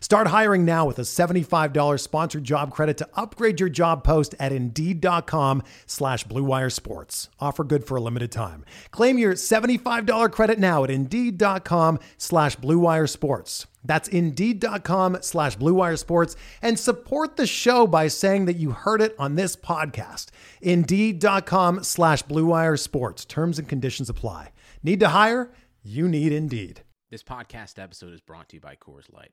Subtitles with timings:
[0.00, 4.52] Start hiring now with a $75 sponsored job credit to upgrade your job post at
[4.52, 7.30] Indeed.com slash BlueWire Sports.
[7.40, 8.64] Offer good for a limited time.
[8.90, 13.66] Claim your $75 credit now at Indeed.com slash BlueWire Sports.
[13.84, 19.14] That's Indeed.com slash BlueWire Sports and support the show by saying that you heard it
[19.18, 20.26] on this podcast.
[20.60, 23.24] Indeed.com slash BlueWire Sports.
[23.24, 24.52] Terms and conditions apply.
[24.82, 25.50] Need to hire?
[25.82, 26.82] You need Indeed.
[27.10, 29.32] This podcast episode is brought to you by Coors Light.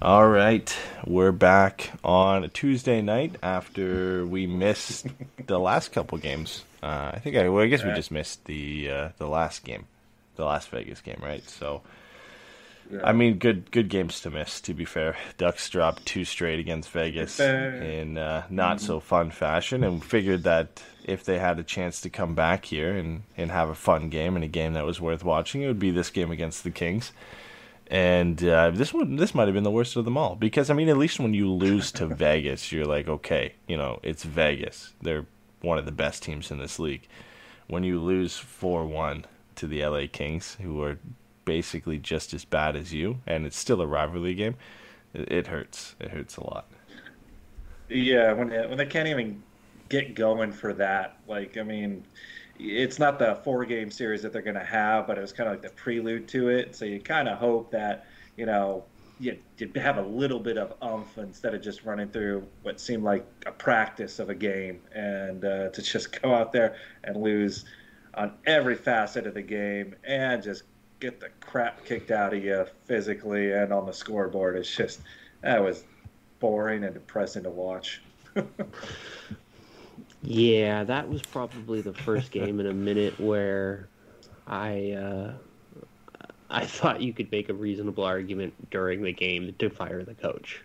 [0.00, 0.72] All right,
[1.04, 5.08] we're back on a Tuesday night after we missed
[5.44, 6.62] the last couple games.
[6.80, 9.86] Uh, I think I, well, I guess we just missed the uh, the last game,
[10.36, 11.42] the Las Vegas game, right?
[11.50, 11.82] So,
[13.02, 14.60] I mean, good good games to miss.
[14.62, 19.82] To be fair, Ducks dropped two straight against Vegas in uh, not so fun fashion,
[19.82, 23.68] and figured that if they had a chance to come back here and and have
[23.68, 26.30] a fun game and a game that was worth watching, it would be this game
[26.30, 27.10] against the Kings.
[27.90, 30.74] And uh, this one, this might have been the worst of them all because I
[30.74, 34.92] mean, at least when you lose to Vegas, you're like, okay, you know, it's Vegas.
[35.00, 35.26] They're
[35.62, 37.08] one of the best teams in this league.
[37.66, 39.24] When you lose four one
[39.56, 40.98] to the LA Kings, who are
[41.44, 44.56] basically just as bad as you, and it's still a rivalry game,
[45.14, 45.94] it, it hurts.
[45.98, 46.66] It hurts a lot.
[47.88, 49.42] Yeah, when when they can't even
[49.88, 52.04] get going for that, like I mean,
[52.58, 55.48] it's not the four game series that they're going to have, but it was kind
[55.48, 56.74] of like the prelude to it.
[56.74, 58.84] So you kind of hope that you know
[59.20, 63.02] you, you have a little bit of umph instead of just running through what seemed
[63.04, 67.64] like a practice of a game, and uh, to just go out there and lose
[68.14, 70.64] on every facet of the game and just
[71.00, 74.56] get the crap kicked out of you physically and on the scoreboard.
[74.56, 75.00] It's just
[75.42, 75.84] that was
[76.40, 78.02] boring and depressing to watch.
[80.22, 83.88] Yeah, that was probably the first game in a minute where
[84.46, 85.32] I uh,
[86.50, 90.62] I thought you could make a reasonable argument during the game to fire the coach.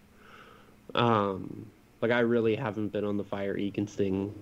[0.95, 1.65] Um,
[2.01, 4.33] like I really haven't been on the fire Eakins thing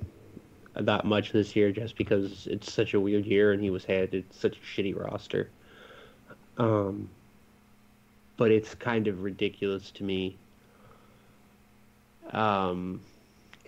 [0.76, 4.26] that much this year, just because it's such a weird year and he was handed
[4.32, 5.50] such a shitty roster.
[6.58, 7.10] Um,
[8.38, 10.38] but it's kind of ridiculous to me.
[12.32, 13.02] Um,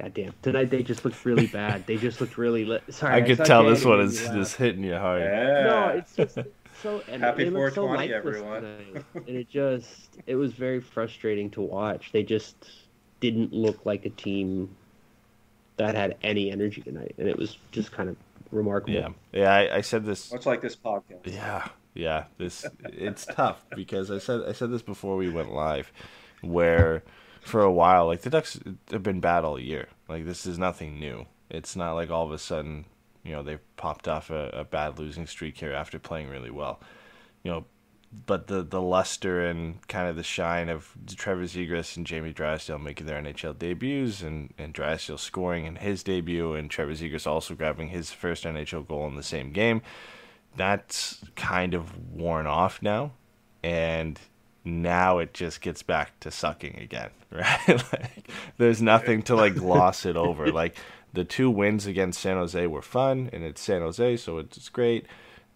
[0.03, 1.85] goddamn, tonight they just looked really bad.
[1.87, 2.65] They just looked really.
[2.65, 4.35] Li- Sorry, I could saw tell this one is laugh.
[4.35, 5.21] just hitting you hard.
[5.21, 5.63] Yeah.
[5.63, 6.37] No, it's just
[6.81, 7.01] so.
[7.09, 8.61] And Happy they look so 420, lifeless everyone.
[8.61, 9.05] tonight.
[9.27, 12.11] and it just it was very frustrating to watch.
[12.11, 12.55] They just
[13.19, 14.75] didn't look like a team
[15.77, 18.17] that had any energy tonight, and it was just kind of
[18.51, 18.93] remarkable.
[18.93, 19.53] Yeah, yeah.
[19.53, 21.25] I, I said this Much like this podcast.
[21.25, 22.25] Yeah, yeah.
[22.37, 25.91] This it's tough because I said I said this before we went live,
[26.41, 27.03] where
[27.43, 28.59] for a while like the Ducks
[28.91, 29.89] have been bad all year.
[30.07, 31.25] Like this is nothing new.
[31.49, 32.85] It's not like all of a sudden
[33.23, 36.79] you know they've popped off a, a bad losing streak here after playing really well.
[37.43, 37.65] You know,
[38.25, 42.79] but the the luster and kind of the shine of Trevor Zegras and Jamie Drysdale
[42.79, 47.55] making their NHL debuts, and and Drysdale scoring in his debut, and Trevor Zegras also
[47.55, 49.81] grabbing his first NHL goal in the same game
[50.55, 53.11] that's kind of worn off now,
[53.63, 54.19] and
[54.65, 57.67] now it just gets back to sucking again, right?
[57.67, 60.47] like, there's nothing to like gloss it over.
[60.53, 60.75] Like
[61.13, 65.05] the two wins against San Jose were fun, and it's San Jose, so it's great.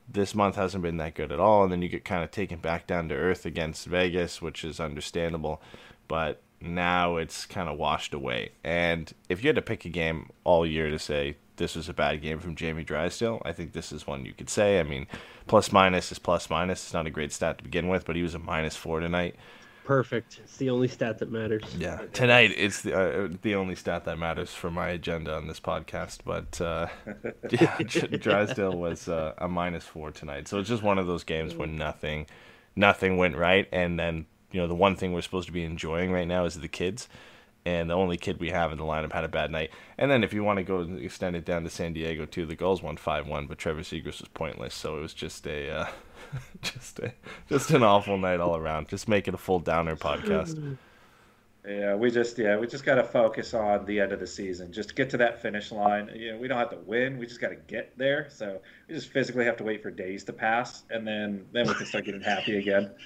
[0.09, 2.59] This month hasn't been that good at all, and then you get kind of taken
[2.59, 5.61] back down to earth against Vegas, which is understandable,
[6.07, 8.51] but now it's kind of washed away.
[8.63, 11.93] And if you had to pick a game all year to say this was a
[11.93, 14.79] bad game from Jamie Drysdale, I think this is one you could say.
[14.79, 15.07] I mean,
[15.47, 16.83] plus minus is plus minus.
[16.83, 19.35] It's not a great stat to begin with, but he was a minus four tonight.
[19.83, 20.41] Perfect.
[20.43, 21.63] It's the only stat that matters.
[21.77, 25.61] Yeah, tonight it's the uh, the only stat that matters for my agenda on this
[25.61, 26.19] podcast.
[26.25, 26.87] But uh,
[27.49, 27.77] yeah,
[28.17, 31.69] Drysdale was uh, a minus four tonight, so it's just one of those games where
[31.69, 32.27] nothing,
[32.75, 36.11] nothing went right, and then you know the one thing we're supposed to be enjoying
[36.11, 37.07] right now is the kids
[37.67, 39.71] and the only kid we have in the lineup had a bad night.
[39.97, 42.55] And then if you want to go extend it down to San Diego too, the
[42.55, 45.87] Gulls won five one, but Trevor Zegras was pointless, so it was just a uh,
[46.61, 47.13] just a
[47.49, 48.87] just an awful night all around.
[48.87, 50.77] Just make it a full downer podcast.
[51.67, 54.71] Yeah, we just yeah we just got to focus on the end of the season.
[54.71, 56.09] Just get to that finish line.
[56.15, 57.17] You know, we don't have to win.
[57.17, 58.29] We just got to get there.
[58.29, 61.73] So we just physically have to wait for days to pass, and then then we
[61.73, 62.91] can start getting happy again.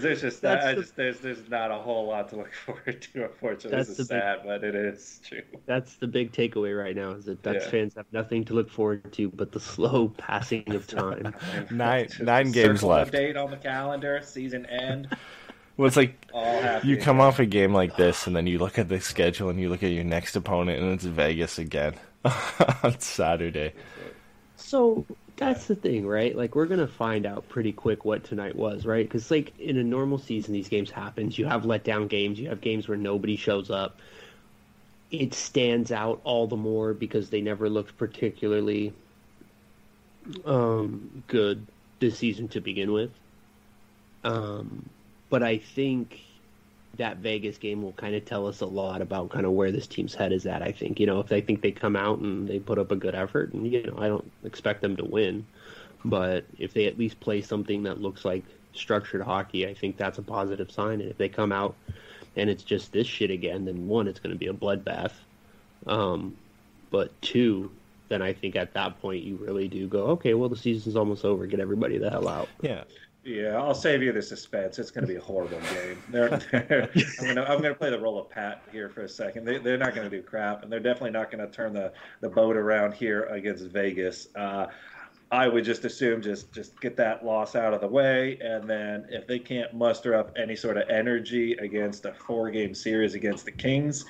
[0.00, 3.24] there's just that, I just there's there's not a whole lot to look forward to.
[3.24, 5.42] Unfortunately, this is sad, big, but it is true.
[5.66, 7.70] That's the big takeaway right now is that Ducks yeah.
[7.70, 11.34] fans have nothing to look forward to but the slow passing of time.
[11.70, 13.12] nine nine games left.
[13.12, 15.14] Date on the calendar, season end.
[15.76, 16.26] Well, it's like
[16.84, 19.58] you come off a game like this, and then you look at the schedule, and
[19.58, 21.94] you look at your next opponent, and it's Vegas again
[22.82, 23.72] on Saturday.
[24.56, 25.04] So
[25.46, 26.36] that's the thing, right?
[26.36, 29.06] Like we're gonna find out pretty quick what tonight was, right?
[29.06, 31.38] Because like in a normal season, these games happens.
[31.38, 32.38] You have letdown games.
[32.38, 33.98] You have games where nobody shows up.
[35.10, 38.92] It stands out all the more because they never looked particularly
[40.44, 41.66] um, good
[42.00, 43.10] this season to begin with.
[44.24, 44.88] Um,
[45.28, 46.20] but I think
[46.96, 49.86] that Vegas game will kind of tell us a lot about kind of where this
[49.86, 50.62] team's head is at.
[50.62, 52.96] I think you know if they think they come out and they put up a
[52.96, 55.46] good effort, and you know I don't expect them to win,
[56.04, 58.44] but if they at least play something that looks like
[58.74, 61.00] structured hockey, I think that's a positive sign.
[61.00, 61.74] And if they come out
[62.36, 65.12] and it's just this shit again, then one, it's going to be a bloodbath.
[65.86, 66.36] Um,
[66.90, 67.70] but two,
[68.08, 71.24] then I think at that point you really do go, okay, well the season's almost
[71.24, 71.46] over.
[71.46, 72.48] Get everybody the hell out.
[72.60, 72.84] Yeah,
[73.24, 74.78] yeah, I'll save you the suspense.
[74.78, 76.02] It's going to be a horrible game.
[76.10, 76.28] They're,
[76.68, 76.90] they're,
[77.20, 79.44] I'm going to I'm going to play the role of Pat here for a second.
[79.44, 81.92] They, they're not going to do crap, and they're definitely not going to turn the,
[82.20, 84.28] the boat around here against Vegas.
[84.34, 84.66] Uh,
[85.30, 89.06] I would just assume just just get that loss out of the way, and then
[89.08, 93.44] if they can't muster up any sort of energy against a four game series against
[93.44, 94.04] the Kings,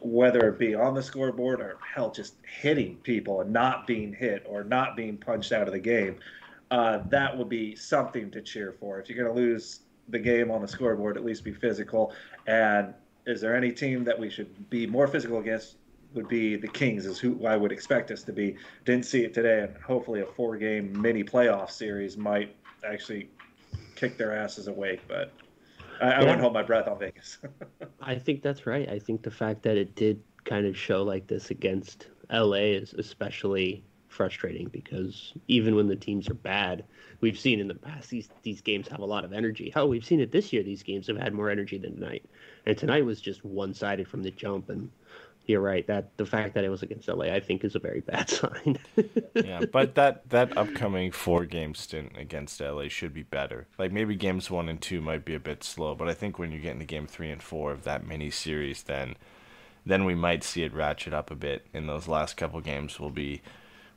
[0.00, 4.44] whether it be on the scoreboard or hell just hitting people and not being hit
[4.46, 6.18] or not being punched out of the game
[6.70, 9.00] uh, that would be something to cheer for.
[9.00, 12.12] If you're going to lose the game on the scoreboard, at least be physical.
[12.46, 12.94] And
[13.26, 15.76] is there any team that we should be more physical against?
[16.14, 18.56] Would be the Kings, is who I would expect us to be.
[18.86, 22.56] Didn't see it today, and hopefully a four-game mini playoff series might
[22.88, 23.28] actually
[23.96, 25.00] kick their asses awake.
[25.08, 25.32] But
[26.00, 27.38] I, I wouldn't hold my breath on Vegas.
[28.00, 28.88] I think that's right.
[28.88, 32.94] I think the fact that it did kind of show like this against LA is
[32.94, 33.84] especially
[34.16, 36.84] frustrating because even when the teams are bad,
[37.20, 39.70] we've seen in the past these these games have a lot of energy.
[39.70, 40.62] Hell, we've seen it this year.
[40.62, 42.24] These games have had more energy than tonight,
[42.64, 44.70] and tonight was just one sided from the jump.
[44.70, 44.90] And
[45.46, 48.00] you're right that the fact that it was against LA, I think, is a very
[48.00, 48.78] bad sign.
[49.34, 53.66] yeah, but that that upcoming four game stint against LA should be better.
[53.78, 56.52] Like maybe games one and two might be a bit slow, but I think when
[56.52, 59.16] you get into game three and four of that mini series, then
[59.84, 61.66] then we might see it ratchet up a bit.
[61.72, 63.40] In those last couple games, will be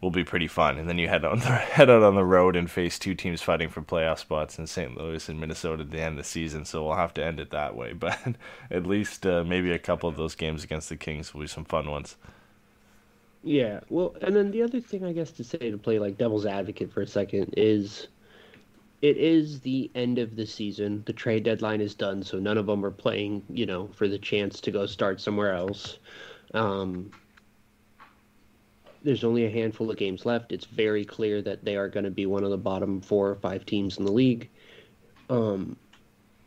[0.01, 0.77] will be pretty fun.
[0.77, 3.41] And then you head on the head out on the road and face two teams
[3.41, 4.97] fighting for playoff spots in St.
[4.97, 6.65] Louis and Minnesota at the end of the season.
[6.65, 7.93] So we'll have to end it that way.
[7.99, 8.17] But
[8.71, 11.65] at least uh, maybe a couple of those games against the Kings will be some
[11.65, 12.15] fun ones.
[13.43, 16.45] Yeah, well, and then the other thing I guess to say to play like devil's
[16.45, 18.07] advocate for a second is
[19.01, 21.03] it is the end of the season.
[21.05, 24.19] The trade deadline is done, so none of them are playing, you know, for the
[24.19, 25.99] chance to go start somewhere else.
[26.53, 27.11] Um,
[29.03, 30.51] there's only a handful of games left.
[30.51, 33.35] It's very clear that they are going to be one of the bottom four or
[33.35, 34.49] five teams in the league.
[35.29, 35.77] Um,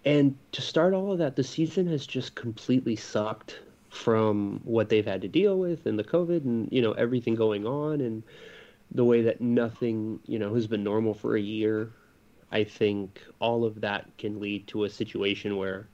[0.05, 5.07] and to start all of that, the season has just completely sucked from what they've
[5.07, 8.23] had to deal with and the COVID and you know everything going on and
[8.91, 11.91] the way that nothing you know has been normal for a year.
[12.51, 15.89] I think all of that can lead to a situation where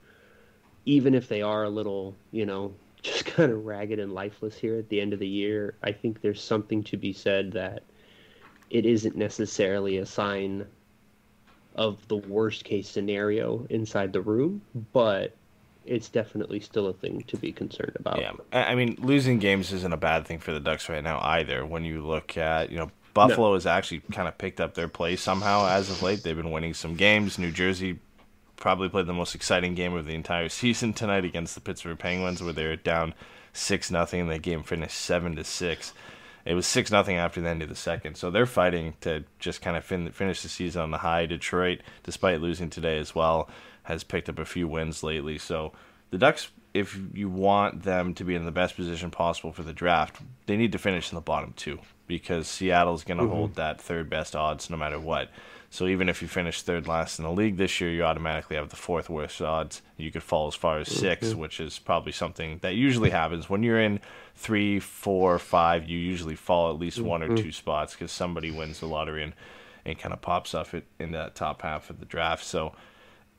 [0.87, 4.77] even if they are a little you know just kind of ragged and lifeless here
[4.77, 7.83] at the end of the year, I think there's something to be said that
[8.71, 10.67] it isn't necessarily a sign
[11.75, 14.61] of the worst case scenario inside the room,
[14.93, 15.35] but
[15.87, 18.21] it's definitely still a thing to be concerned about.
[18.21, 21.65] Yeah, I mean, losing games isn't a bad thing for the Ducks right now either.
[21.65, 23.55] When you look at, you know, Buffalo no.
[23.55, 26.23] has actually kind of picked up their play somehow as of late.
[26.23, 27.39] They've been winning some games.
[27.39, 27.99] New Jersey
[28.59, 32.43] probably played the most exciting game of the entire season tonight against the Pittsburgh Penguins,
[32.43, 33.15] where they were down
[33.53, 34.29] six nothing.
[34.29, 35.93] The game finished seven to six.
[36.45, 39.61] It was six nothing after the end of the second, so they're fighting to just
[39.61, 41.27] kind of fin- finish the season on the high.
[41.27, 43.49] Detroit, despite losing today as well,
[43.83, 45.39] has picked up a few wins lately.
[45.39, 45.73] So
[46.11, 49.73] the Ducks, if you want them to be in the best position possible for the
[49.73, 53.33] draft, they need to finish in the bottom two because Seattle's going to mm-hmm.
[53.33, 55.31] hold that third best odds no matter what.
[55.71, 58.71] So even if you finish third last in the league this year, you automatically have
[58.71, 59.83] the fourth worst odds.
[59.99, 61.39] You could fall as far as 6 mm-hmm.
[61.39, 64.01] which is probably something that usually happens when you're in
[64.35, 65.89] three, four, five.
[65.89, 67.07] You usually fall at least mm-hmm.
[67.07, 67.45] one or mm-hmm.
[67.45, 69.35] two spots because somebody wins the lottery and,
[69.85, 72.45] and kind of pops off it in that top half of the draft.
[72.45, 72.75] So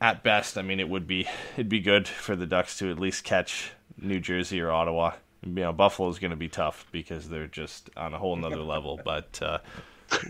[0.00, 2.98] at best, I mean, it would be it'd be good for the Ducks to at
[2.98, 5.14] least catch New Jersey or Ottawa.
[5.42, 9.00] You know, Buffalo's going to be tough because they're just on a whole nother level.
[9.02, 9.58] But uh,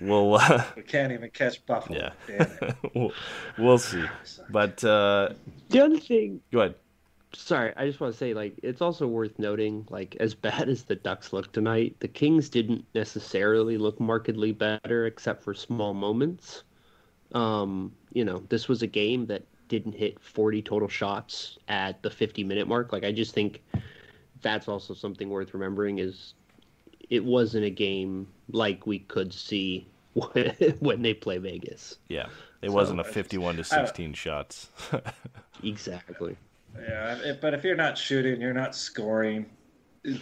[0.01, 2.13] we'll uh, we can't even catch Buffalo.
[2.29, 3.13] Yeah, we'll,
[3.59, 4.05] we'll see.
[4.49, 5.31] But uh,
[5.69, 6.75] the other thing, go ahead.
[7.33, 10.83] Sorry, I just want to say, like, it's also worth noting, like, as bad as
[10.83, 16.65] the Ducks look tonight, the Kings didn't necessarily look markedly better, except for small moments.
[17.33, 22.11] Um, you know, this was a game that didn't hit 40 total shots at the
[22.11, 22.93] 50 minute mark.
[22.93, 23.63] Like, I just think
[24.43, 26.35] that's also something worth remembering is
[27.11, 29.87] it wasn't a game like we could see
[30.81, 31.99] when they play Vegas.
[32.09, 32.27] Yeah,
[32.63, 34.69] it so, wasn't a fifty-one to sixteen shots.
[35.63, 36.37] exactly.
[36.79, 39.47] Yeah, but if you're not shooting, you're not scoring.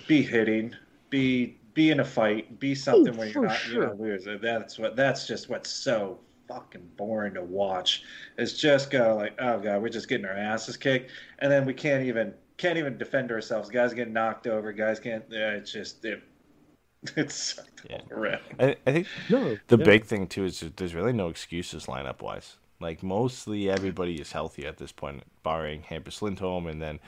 [0.07, 0.75] Be hitting.
[1.11, 2.59] Be be in a fight.
[2.59, 3.75] Be something oh, where you're not sure.
[3.75, 4.26] you know lose.
[4.42, 4.97] That's what.
[4.97, 6.18] That's just what's so
[6.49, 8.02] fucking boring to watch.
[8.38, 11.75] It's just go like, oh god, we're just getting our asses kicked, and then we
[11.75, 13.68] can't even can't even defend ourselves.
[13.68, 14.73] Guys get knocked over.
[14.73, 15.25] Guys can't.
[15.30, 16.23] Yeah, it's just it
[17.16, 18.00] it's yeah.
[18.58, 19.84] I, I think no, the yeah.
[19.84, 22.56] big thing too is there's really no excuses lineup wise.
[22.80, 27.00] Like mostly everybody is healthy at this point, barring Hampus Lindholm and then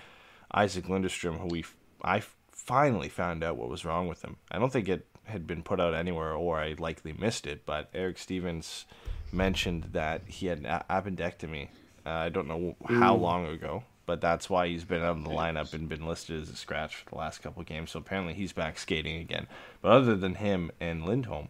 [0.54, 1.64] Isac Lundeström, who we
[2.02, 4.36] I finally found out what was wrong with him.
[4.50, 7.64] I don't think it had been put out anywhere, or I likely missed it.
[7.66, 8.86] But Eric Stephens
[9.32, 11.68] mentioned that he had an appendectomy.
[12.04, 15.30] Uh, I don't know how long ago, but that's why he's been out of the
[15.30, 17.92] lineup and been listed as a scratch for the last couple of games.
[17.92, 19.46] So apparently he's back skating again.
[19.80, 21.46] But other than him and Lindholm,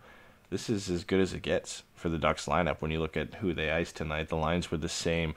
[0.50, 2.82] this is as good as it gets for the Ducks lineup.
[2.82, 5.34] When you look at who they iced tonight, the lines were the same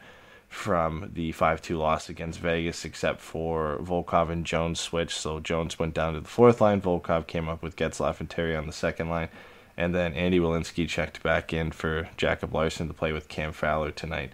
[0.50, 5.18] from the 5-2 loss against Vegas, except for Volkov and Jones switched.
[5.18, 6.82] So Jones went down to the fourth line.
[6.82, 9.30] Volkov came up with Getzlaf and Terry on the second line.
[9.78, 13.92] And then Andy Welinski checked back in for Jacob Larsson to play with Cam Fowler
[13.92, 14.34] tonight.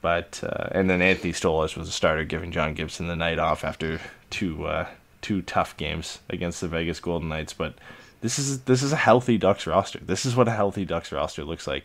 [0.00, 3.64] But uh, and then Anthony Stolarz was a starter, giving John Gibson the night off
[3.64, 4.00] after
[4.30, 4.86] two uh,
[5.22, 7.52] two tough games against the Vegas Golden Knights.
[7.52, 7.74] But
[8.20, 9.98] this is this is a healthy Ducks roster.
[10.00, 11.84] This is what a healthy Ducks roster looks like.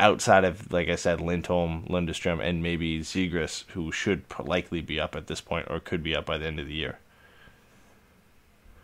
[0.00, 5.14] Outside of, like I said, Lindholm, Lundeström, and maybe Zegras, who should likely be up
[5.14, 6.98] at this point or could be up by the end of the year.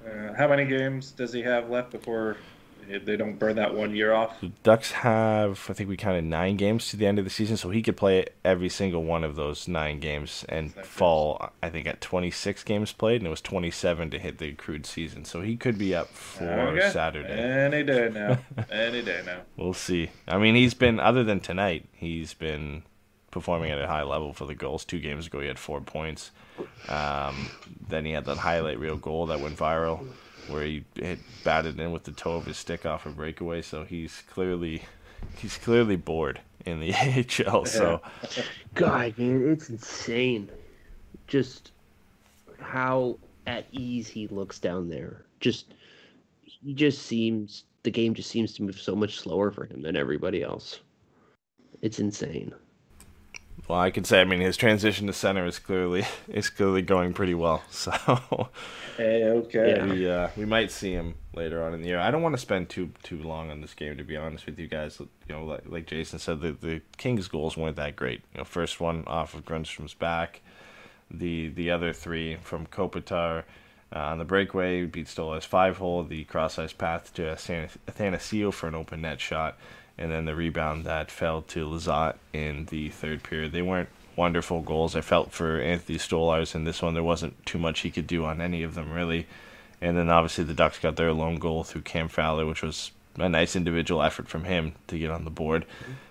[0.06, 2.37] Uh, how many games does he have left before
[3.04, 4.40] they don't burn that one year off.
[4.40, 7.57] The Ducks have, I think we counted nine games to the end of the season,
[7.57, 11.87] so he could play every single one of those nine games and fall, I think,
[11.87, 15.25] at 26 games played, and it was 27 to hit the accrued season.
[15.25, 16.90] So he could be up for okay.
[16.90, 17.28] Saturday.
[17.28, 18.38] Any day now.
[18.71, 19.40] Any day now.
[19.57, 20.11] We'll see.
[20.26, 22.83] I mean, he's been, other than tonight, he's been
[23.30, 24.85] performing at a high level for the Gulls.
[24.85, 26.30] Two games ago, he had four points.
[26.88, 27.50] Um,
[27.88, 30.07] then he had that highlight reel goal that went viral
[30.48, 33.62] where he hit, batted in with the toe of his stick off a breakaway.
[33.62, 34.82] So he's clearly
[35.36, 36.94] he's clearly bored in the
[37.46, 37.64] AHL.
[37.64, 38.00] So,
[38.74, 40.50] God, man, it's insane.
[41.26, 41.72] Just
[42.60, 45.24] how at ease he looks down there.
[45.40, 45.74] Just
[46.42, 49.96] he just seems the game just seems to move so much slower for him than
[49.96, 50.80] everybody else.
[51.80, 52.52] It's insane.
[53.66, 57.12] Well, I can say, I mean, his transition to center is clearly is clearly going
[57.12, 57.62] pretty well.
[57.70, 57.92] So,
[58.96, 62.00] hey, okay, we uh, we might see him later on in the year.
[62.00, 64.58] I don't want to spend too too long on this game, to be honest with
[64.58, 65.00] you guys.
[65.00, 68.22] You know, like, like Jason said, the the Kings' goals weren't that great.
[68.34, 70.40] You know, first one off of Grundstrom's back,
[71.10, 73.44] the the other three from Kopitar.
[73.90, 78.66] Uh, on the breakaway, beat Stolarz five hole, the cross ice path to Athanasiou for
[78.66, 79.56] an open net shot
[79.98, 83.52] and then the rebound that fell to Lizotte in the third period.
[83.52, 84.96] They weren't wonderful goals.
[84.96, 86.94] I felt for Anthony Stolarz in this one.
[86.94, 89.26] There wasn't too much he could do on any of them, really.
[89.80, 93.28] And then obviously the Ducks got their lone goal through Cam Fowler, which was a
[93.28, 95.64] nice individual effort from him to get on the board.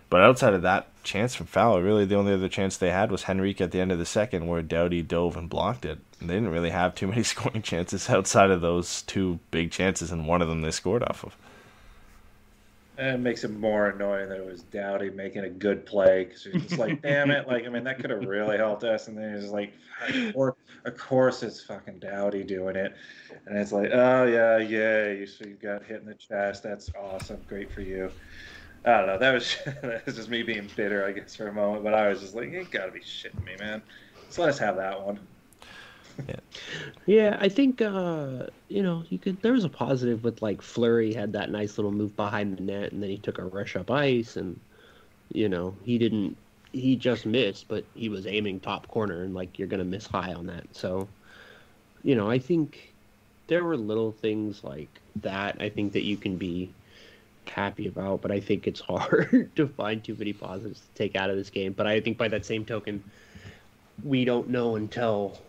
[0.10, 3.28] But outside of that chance from Fowler, really the only other chance they had was
[3.28, 6.00] Henrique at the end of the second, where Doughty dove and blocked it.
[6.20, 10.12] And they didn't really have too many scoring chances outside of those two big chances,
[10.12, 11.36] and one of them they scored off of.
[12.98, 16.46] And it makes it more annoying that it was Doughty making a good play because
[16.46, 17.48] you're just like, damn it!
[17.48, 19.08] Like, I mean, that could have really helped us.
[19.08, 19.74] And then it's like,
[20.34, 22.96] or of course it's fucking Doughty doing it,
[23.46, 26.64] and it's like, oh yeah, yeah, you so you got hit in the chest.
[26.64, 28.12] That's awesome, great for you.
[28.86, 29.18] I don't know.
[29.20, 31.84] That was that was just me being bitter, I guess, for a moment.
[31.84, 33.84] But I was just like, you gotta be shitting me, man.
[34.26, 35.20] Just let us have that one.
[36.28, 36.36] Yeah.
[37.06, 39.42] yeah, I think uh, you know you could.
[39.42, 42.92] There was a positive with like Fleury had that nice little move behind the net,
[42.92, 44.60] and then he took a rush up ice, and
[45.32, 46.38] you know he didn't.
[46.72, 50.34] He just missed, but he was aiming top corner, and like you're gonna miss high
[50.34, 50.66] on that.
[50.74, 51.08] So,
[52.04, 52.94] you know, I think
[53.48, 55.58] there were little things like that.
[55.60, 56.74] I think that you can be
[57.50, 61.30] happy about, but I think it's hard to find too many positives to take out
[61.30, 61.74] of this game.
[61.74, 63.04] But I think by that same token,
[64.04, 65.40] we don't know until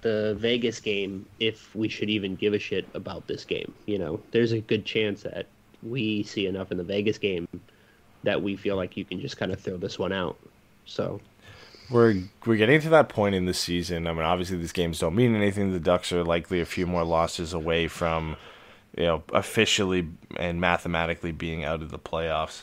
[0.00, 3.72] the Vegas game if we should even give a shit about this game.
[3.86, 5.46] You know, there's a good chance that
[5.82, 7.48] we see enough in the Vegas game
[8.24, 10.38] that we feel like you can just kind of throw this one out.
[10.86, 11.20] So
[11.90, 14.06] we're we're getting to that point in the season.
[14.06, 15.72] I mean, obviously these games don't mean anything.
[15.72, 18.36] The Ducks are likely a few more losses away from,
[18.96, 22.62] you know, officially and mathematically being out of the playoffs.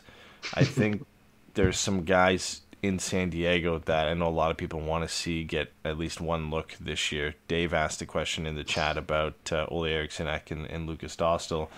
[0.53, 1.05] I think
[1.55, 5.13] there's some guys in San Diego that I know a lot of people want to
[5.13, 7.35] see get at least one look this year.
[7.47, 11.69] Dave asked a question in the chat about uh, Olle Eriksson and, and Lukas Dostal.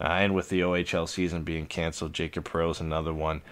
[0.00, 3.42] Uh, and with the OHL season being canceled, Jacob Perreault is another one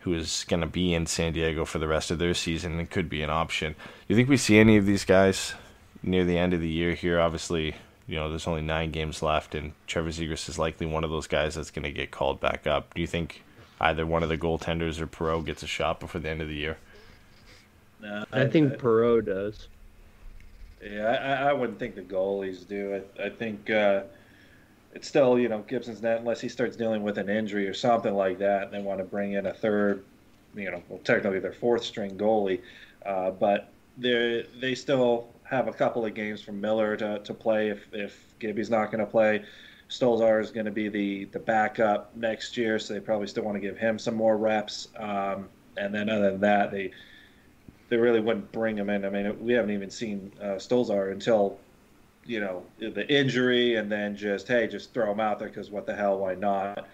[0.00, 2.90] who is going to be in San Diego for the rest of their season and
[2.90, 3.72] could be an option.
[3.72, 3.78] Do
[4.08, 5.54] you think we see any of these guys
[6.02, 7.20] near the end of the year here?
[7.20, 7.76] Obviously,
[8.08, 11.28] you know, there's only nine games left, and Trevor Zegras is likely one of those
[11.28, 12.92] guys that's going to get called back up.
[12.94, 13.44] Do you think
[13.82, 16.54] either one of the goaltenders or Perreault gets a shot before the end of the
[16.54, 16.78] year?
[18.00, 19.68] No, I, I think I, Perreault does.
[20.82, 21.06] Yeah,
[21.42, 23.02] I, I, wouldn't think the goalies do.
[23.18, 24.02] I, I think uh,
[24.94, 28.14] it's still, you know, Gibson's net unless he starts dealing with an injury or something
[28.14, 28.64] like that.
[28.64, 30.04] And they want to bring in a third,
[30.54, 32.60] you know, well, technically their fourth string goalie,
[33.06, 33.68] uh, but
[33.98, 38.24] they they still have a couple of games from Miller to, to play if if
[38.38, 39.44] Gibby's not going to play.
[39.92, 43.56] Stolarz is going to be the the backup next year, so they probably still want
[43.56, 44.88] to give him some more reps.
[44.96, 46.92] Um, and then other than that, they
[47.90, 49.04] they really wouldn't bring him in.
[49.04, 51.58] I mean, we haven't even seen uh, Stolarz until
[52.24, 55.84] you know the injury, and then just hey, just throw him out there because what
[55.84, 56.88] the hell, why not?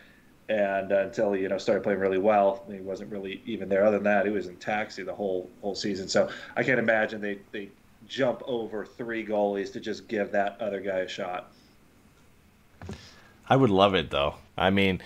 [0.49, 3.85] And uh, until you know started playing really well, he wasn't really even there.
[3.85, 6.09] Other than that, he was in taxi the whole whole season.
[6.09, 7.71] So I can't imagine they they
[8.09, 11.53] jump over three goalies to just give that other guy a shot.
[13.49, 14.37] I would love it though.
[14.57, 15.01] I mean,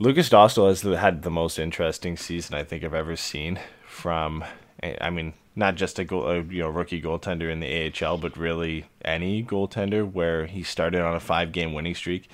[0.00, 4.44] Lukas Dostal has had the most interesting season I think I've ever seen from.
[4.82, 8.18] Eh, I mean, not just a, goal, a you know rookie goaltender in the AHL,
[8.18, 12.28] but really any goaltender where he started on a five game winning streak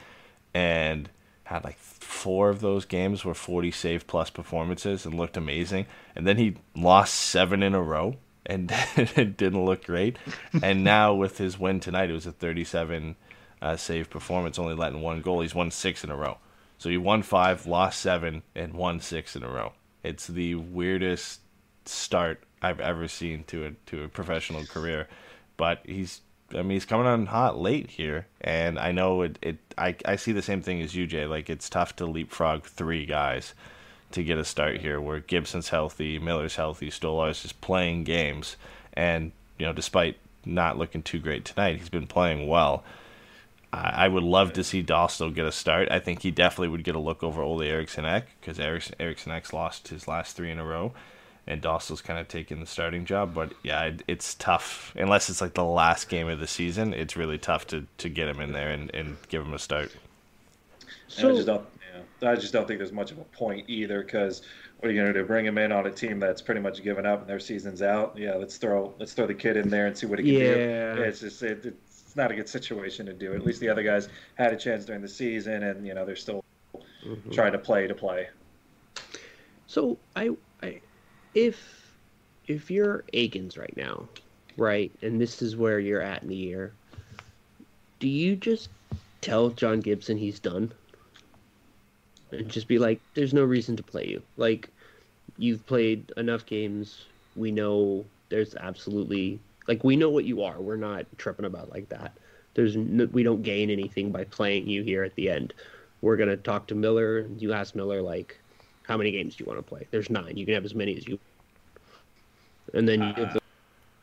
[0.52, 1.10] and
[1.44, 5.86] had like four of those games were 40 save plus performances and looked amazing.
[6.16, 10.18] And then he lost seven in a row and it didn't look great.
[10.62, 13.16] And now with his win tonight, it was a 37
[13.62, 15.40] uh, save performance, only letting one goal.
[15.40, 16.38] He's won six in a row.
[16.78, 19.72] So he won five, lost seven, and won six in a row.
[20.02, 21.40] It's the weirdest
[21.86, 25.08] start I've ever seen to a to a professional career.
[25.56, 26.20] But he's
[26.52, 29.38] I mean he's coming on hot late here, and I know it.
[29.42, 31.26] it I I see the same thing as you, Jay.
[31.26, 33.54] Like it's tough to leapfrog three guys
[34.10, 38.56] to get a start here, where Gibson's healthy, Miller's healthy, Stolarz's just playing games,
[38.92, 42.84] and you know despite not looking too great tonight, he's been playing well.
[43.74, 45.90] I would love to see Dostal get a start.
[45.90, 49.32] I think he definitely would get a look over Olle Eriksson Ek because Eriksson, Eriksson
[49.32, 50.92] Ek's lost his last three in a row,
[51.46, 53.34] and Dostal's kind of taking the starting job.
[53.34, 56.94] But yeah, it's tough unless it's like the last game of the season.
[56.94, 59.92] It's really tough to, to get him in there and, and give him a start.
[61.08, 61.66] So, I just don't.
[62.20, 64.42] Yeah, I just don't think there's much of a point either because
[64.78, 65.26] what are you going to do?
[65.26, 68.18] Bring him in on a team that's pretty much given up and their season's out?
[68.18, 70.54] Yeah, let's throw let's throw the kid in there and see what he can yeah.
[70.94, 71.00] do.
[71.00, 71.76] Yeah, it's just it, it
[72.14, 73.34] it's not a good situation to do.
[73.34, 76.14] At least the other guys had a chance during the season, and you know they're
[76.14, 76.44] still
[77.04, 77.32] mm-hmm.
[77.32, 78.28] trying to play to play.
[79.66, 80.30] So I,
[80.62, 80.80] I,
[81.34, 81.92] if
[82.46, 84.08] if you're Eakins right now,
[84.56, 86.72] right, and this is where you're at in the year,
[87.98, 88.68] do you just
[89.20, 90.72] tell John Gibson he's done?
[92.30, 94.22] And just be like, there's no reason to play you.
[94.36, 94.68] Like,
[95.36, 100.60] you've played enough games We know there's absolutely like we know what you are.
[100.60, 102.12] We're not tripping about like that.
[102.54, 105.54] There's no, we don't gain anything by playing you here at the end.
[106.02, 107.26] We're gonna talk to Miller.
[107.38, 108.38] You ask Miller like,
[108.82, 109.86] how many games do you want to play?
[109.90, 110.36] There's nine.
[110.36, 111.18] You can have as many as you.
[112.74, 113.40] And then you give the,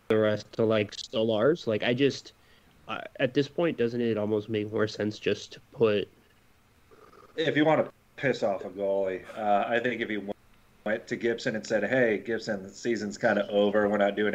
[0.10, 1.68] the rest to like Stolarz.
[1.68, 2.34] Like I just,
[2.88, 6.08] uh, at this point, doesn't it almost make more sense just to put?
[7.38, 10.30] If you want to piss off a goalie, uh, I think if you
[10.86, 13.88] went to Gibson and said, "Hey, Gibson, the season's kind of over.
[13.88, 14.34] We're not doing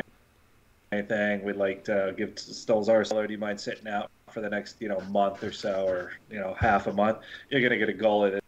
[0.93, 1.45] anything.
[1.45, 5.01] We'd like to give Stolarz Do you mind sitting out for the next, you know,
[5.11, 7.19] month or so, or you know, half a month?"
[7.51, 8.39] You're gonna get a goalie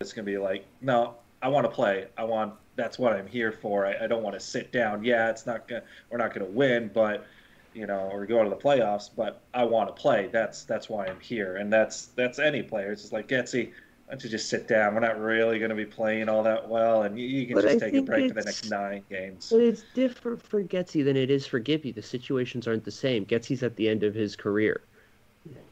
[0.00, 2.06] It's gonna be like, "No, I want to play.
[2.16, 2.54] I want.
[2.74, 3.86] That's what I'm here for.
[3.86, 5.04] I, I don't want to sit down.
[5.04, 5.68] Yeah, it's not.
[5.68, 7.26] Gonna, we're not gonna win, but."
[7.74, 10.28] you know, or go to the playoffs, but I want to play.
[10.30, 12.92] That's that's why I'm here, and that's that's any player.
[12.92, 13.72] It's just like Getsy,
[14.12, 14.94] why just sit down?
[14.94, 17.62] We're not really going to be playing all that well, and you, you can But
[17.64, 19.48] just I take a break for the next nine games.
[19.50, 21.92] But it's different for Getzey than it is for Gibby.
[21.92, 23.24] The situations aren't the same.
[23.24, 24.82] Getzey's at the end of his career.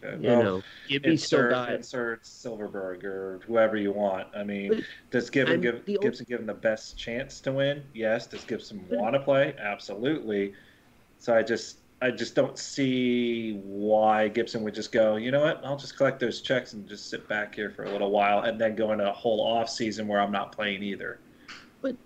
[0.02, 1.72] Uh, You well, know, Gibby's still insert, got.
[1.72, 4.26] insert Silfverberg or whoever you want.
[4.34, 7.82] I mean, But- does Gibson give Gibson give him the best chance to win?
[7.94, 8.26] Yes.
[8.26, 9.54] Does Gibson want to play?
[9.58, 10.54] Absolutely.
[11.18, 15.16] So I just I just don't see why Gibson would just go.
[15.16, 15.62] You know what?
[15.64, 18.58] I'll just collect those checks and just sit back here for a little while, and
[18.60, 21.18] then go into a whole off season where I'm not playing either.
[21.82, 21.96] But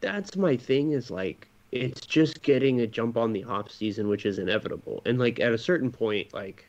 [0.00, 0.92] that's my thing.
[0.92, 5.02] Is like it's just getting a jump on the off season, which is inevitable.
[5.06, 6.66] And like at a certain point, like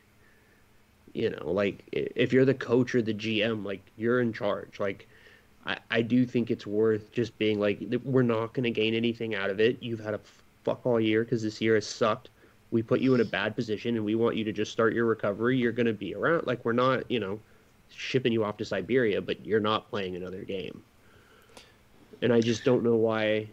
[1.14, 4.80] you know, like if you're the coach or the GM, like you're in charge.
[4.80, 5.08] Like
[5.64, 9.34] I, I do think it's worth just being like, we're not going to gain anything
[9.34, 9.82] out of it.
[9.82, 10.20] You've had a
[10.64, 12.30] fuck all year because this year has sucked.
[12.74, 15.04] We put you in a bad position and we want you to just start your
[15.04, 15.56] recovery.
[15.56, 16.48] You're going to be around.
[16.48, 17.38] Like, we're not, you know,
[17.88, 20.82] shipping you off to Siberia, but you're not playing another game.
[22.20, 23.46] And I just don't know why,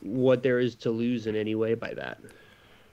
[0.00, 2.20] what there is to lose in any way by that.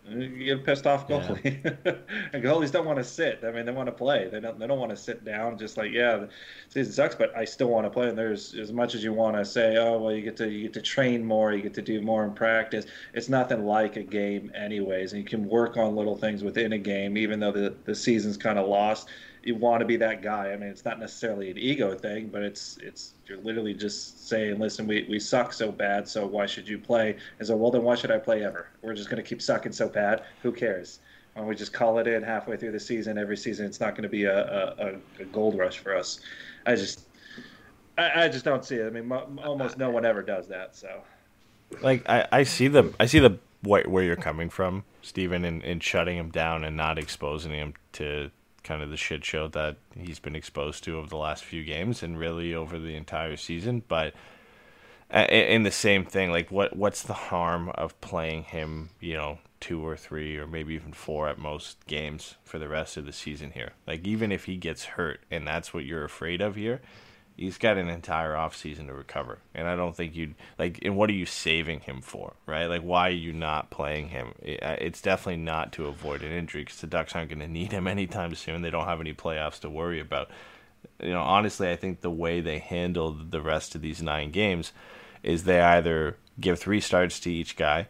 [0.09, 1.63] You get pissed off goalie.
[2.33, 3.41] and goalies don't want to sit.
[3.43, 4.29] I mean, they want to play.
[4.31, 4.57] They don't.
[4.57, 5.57] They don't want to sit down.
[5.57, 6.29] Just like yeah, the
[6.69, 8.07] season sucks, but I still want to play.
[8.07, 10.63] And there's as much as you want to say, oh well, you get to you
[10.63, 12.85] get to train more, you get to do more in practice.
[13.13, 15.11] It's nothing like a game, anyways.
[15.11, 18.37] And you can work on little things within a game, even though the the season's
[18.37, 19.09] kind of lost.
[19.47, 20.51] You want to be that guy.
[20.51, 24.59] I mean, it's not necessarily an ego thing, but it's it's you're literally just saying,
[24.59, 27.15] listen, we, we suck so bad, so why should you play?
[27.39, 28.67] And so, well, then why should I play ever?
[28.81, 30.23] We're just going to keep sucking so bad.
[30.43, 30.99] Who cares?
[31.33, 33.17] Why don't we just call it in halfway through the season?
[33.17, 36.19] Every season, it's not going to be a, a, a, gold rush for us.
[36.65, 37.07] I just,
[37.97, 38.87] I, I just don't see it.
[38.87, 40.75] I mean, mo- almost no one ever does that.
[40.75, 41.01] So,
[41.81, 45.61] like I, I see the I see the where, where you're coming from, Stephen, in,
[45.61, 48.31] in shutting him down and not exposing him to
[48.67, 52.03] kind of the shit show that he's been exposed to over the last few games
[52.03, 53.81] and really over the entire season.
[53.87, 54.13] But
[55.11, 59.85] in the same thing, like what what's the harm of playing him, you know, two
[59.85, 63.51] or three or maybe even four at most games for the rest of the season
[63.51, 63.71] here?
[63.87, 66.81] Like even if he gets hurt and that's what you're afraid of here,
[67.37, 70.79] he's got an entire off season to recover, and I don't think you'd like.
[70.81, 72.65] And what are you saving him for, right?
[72.65, 74.33] Like, why are you not playing him?
[74.41, 77.87] It's definitely not to avoid an injury because the Ducks aren't going to need him
[77.87, 78.63] anytime soon.
[78.63, 80.29] They don't have any playoffs to worry about.
[81.01, 84.73] You know, honestly, I think the way they handled the rest of these nine games
[85.23, 87.87] is they either give three starts to each guy,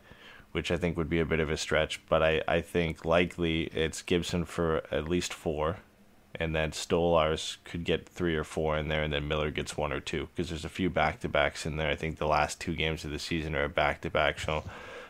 [0.52, 3.64] which I think would be a bit of a stretch, but I, I think likely
[3.66, 5.78] it's Gibson for at least four,
[6.40, 9.92] and then Stolarz could get three or four in there, and then Miller gets one
[9.92, 11.90] or two because there's a few back to backs in there.
[11.90, 14.64] I think the last two games of the season are back to back, so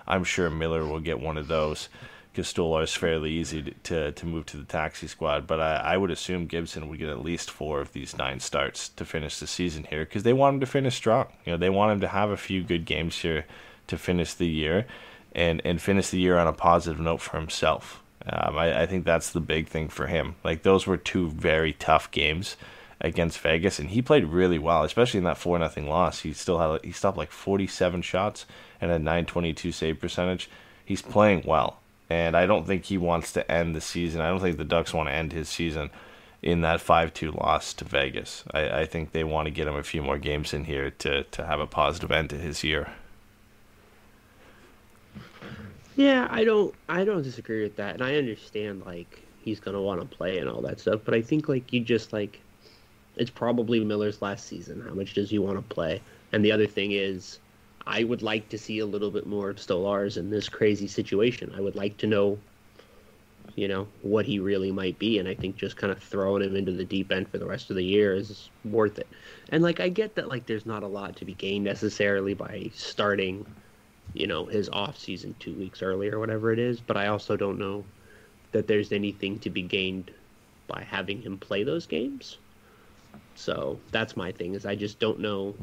[0.07, 1.89] I'm sure Miller will get one of those
[2.37, 5.47] because Stolarz is fairly easy to, to, to move to the taxi squad.
[5.47, 8.89] But I, I would assume Gibson would get at least four of these nine starts
[8.89, 11.27] to finish the season here because they want him to finish strong.
[11.45, 13.45] You know, they want him to have a few good games here
[13.87, 14.85] to finish the year
[15.33, 18.03] and, and finish the year on a positive note for himself.
[18.25, 20.35] Um, I, I think that's the big thing for him.
[20.43, 22.57] Like those were two very tough games
[22.99, 26.21] against Vegas, and he played really well, especially in that four nothing loss.
[26.21, 28.45] He still had he stopped like forty seven shots
[28.81, 30.49] and a nine twenty two save percentage.
[30.83, 34.21] He's playing well, and I don't think he wants to end the season.
[34.21, 35.89] I don't think the Ducks want to end his season
[36.41, 38.43] in that five two loss to Vegas.
[38.51, 41.23] I, I think they want to get him a few more games in here to
[41.23, 42.91] to have a positive end to his year.
[45.97, 47.95] Yeah, I don't I don't disagree with that.
[47.95, 51.23] And I understand like he's gonna want to play and all that stuff, but I
[51.23, 52.39] think like you just like
[53.15, 54.79] it's probably Miller's last season.
[54.87, 55.99] How much does he want to play?
[56.31, 57.39] And the other thing is
[57.87, 61.51] I would like to see a little bit more of Stolarz in this crazy situation.
[61.57, 62.37] I would like to know
[63.55, 66.55] you know what he really might be and i think just kind of throwing him
[66.55, 69.07] into the deep end for the rest of the year is worth it
[69.49, 72.69] and like i get that like there's not a lot to be gained necessarily by
[72.75, 73.43] starting
[74.13, 76.79] you know, his off season two weeks early or whatever it is.
[76.79, 77.83] But I also don't know
[78.51, 80.11] that there's anything to be gained
[80.67, 82.37] by having him play those games.
[83.35, 85.55] So that's my thing is I just don't know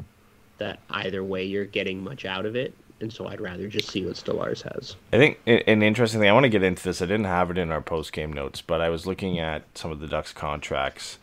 [0.59, 2.75] that either way you're getting much out of it.
[3.01, 4.95] And so I'd rather just see what Stolarz has.
[5.13, 6.31] I think an interesting thing.
[6.31, 7.03] I want to get into this.
[7.03, 9.91] I didn't have it in our post game notes, but I was looking at some
[9.91, 11.19] of the Ducks contracts,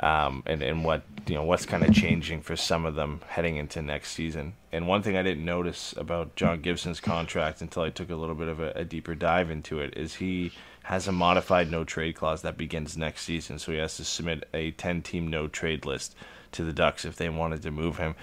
[0.00, 3.56] um, and and what you know what's kind of changing for some of them heading
[3.56, 4.54] into next season.
[4.72, 8.34] And one thing I didn't notice about John Gibson's contract until I took a little
[8.34, 10.52] bit of a, a deeper dive into it is he
[10.84, 13.58] has a modified no trade clause that begins next season.
[13.58, 16.14] So he has to submit a 10 team no trade list
[16.52, 18.14] to the Ducks if they wanted to move him.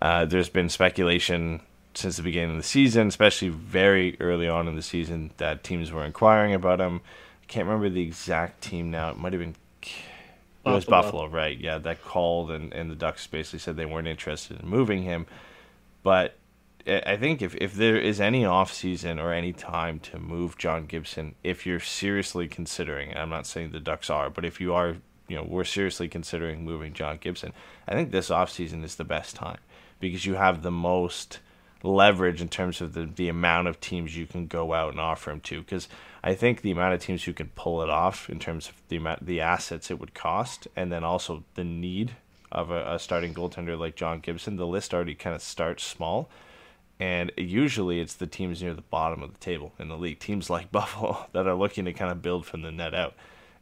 [0.00, 1.62] Uh, there's been speculation
[1.94, 5.90] since the beginning of the season, especially very early on in the season, that teams
[5.90, 7.00] were inquiring about him.
[7.42, 9.10] I can't remember the exact team now.
[9.10, 9.54] It might have been.
[10.64, 11.58] It was Buffalo, right?
[11.58, 15.26] Yeah, that called, and, and the Ducks basically said they weren't interested in moving him.
[16.02, 16.36] But
[16.86, 20.86] I think if, if there is any off season or any time to move John
[20.86, 24.96] Gibson, if you're seriously considering, I'm not saying the Ducks are, but if you are,
[25.28, 27.52] you know, we're seriously considering moving John Gibson,
[27.86, 29.58] I think this off season is the best time
[30.00, 31.38] because you have the most
[31.82, 35.30] leverage in terms of the, the amount of teams you can go out and offer
[35.30, 35.60] him to.
[35.60, 35.88] Because
[36.22, 38.96] I think the amount of teams who can pull it off in terms of the
[38.96, 42.12] amount, the assets it would cost, and then also the need
[42.50, 46.28] of a, a starting goaltender like John Gibson, the list already kind of starts small.
[47.00, 50.48] And usually it's the teams near the bottom of the table in the league, teams
[50.48, 53.14] like Buffalo, that are looking to kind of build from the net out.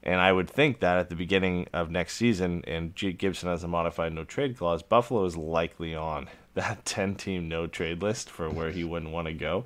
[0.03, 3.13] And I would think that at the beginning of next season, and G.
[3.13, 7.67] Gibson has a modified no trade clause, Buffalo is likely on that 10 team no
[7.67, 9.65] trade list for where he wouldn't want to go.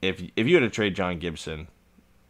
[0.00, 1.68] If if you had to trade John Gibson,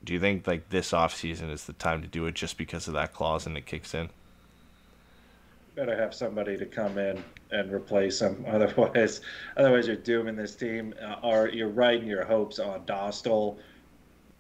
[0.02, 2.94] do you think like this offseason is the time to do it just because of
[2.94, 4.08] that clause and it kicks in?
[5.76, 8.44] Better have somebody to come in and replace him.
[8.48, 9.20] Otherwise,
[9.56, 10.94] otherwise you're dooming this team.
[11.00, 13.58] Uh, you're riding your hopes on Dostal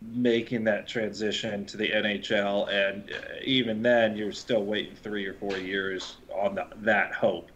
[0.02, 5.34] making that transition to the NHL, and uh, even then, you're still waiting three or
[5.34, 7.50] four years on the, that hope.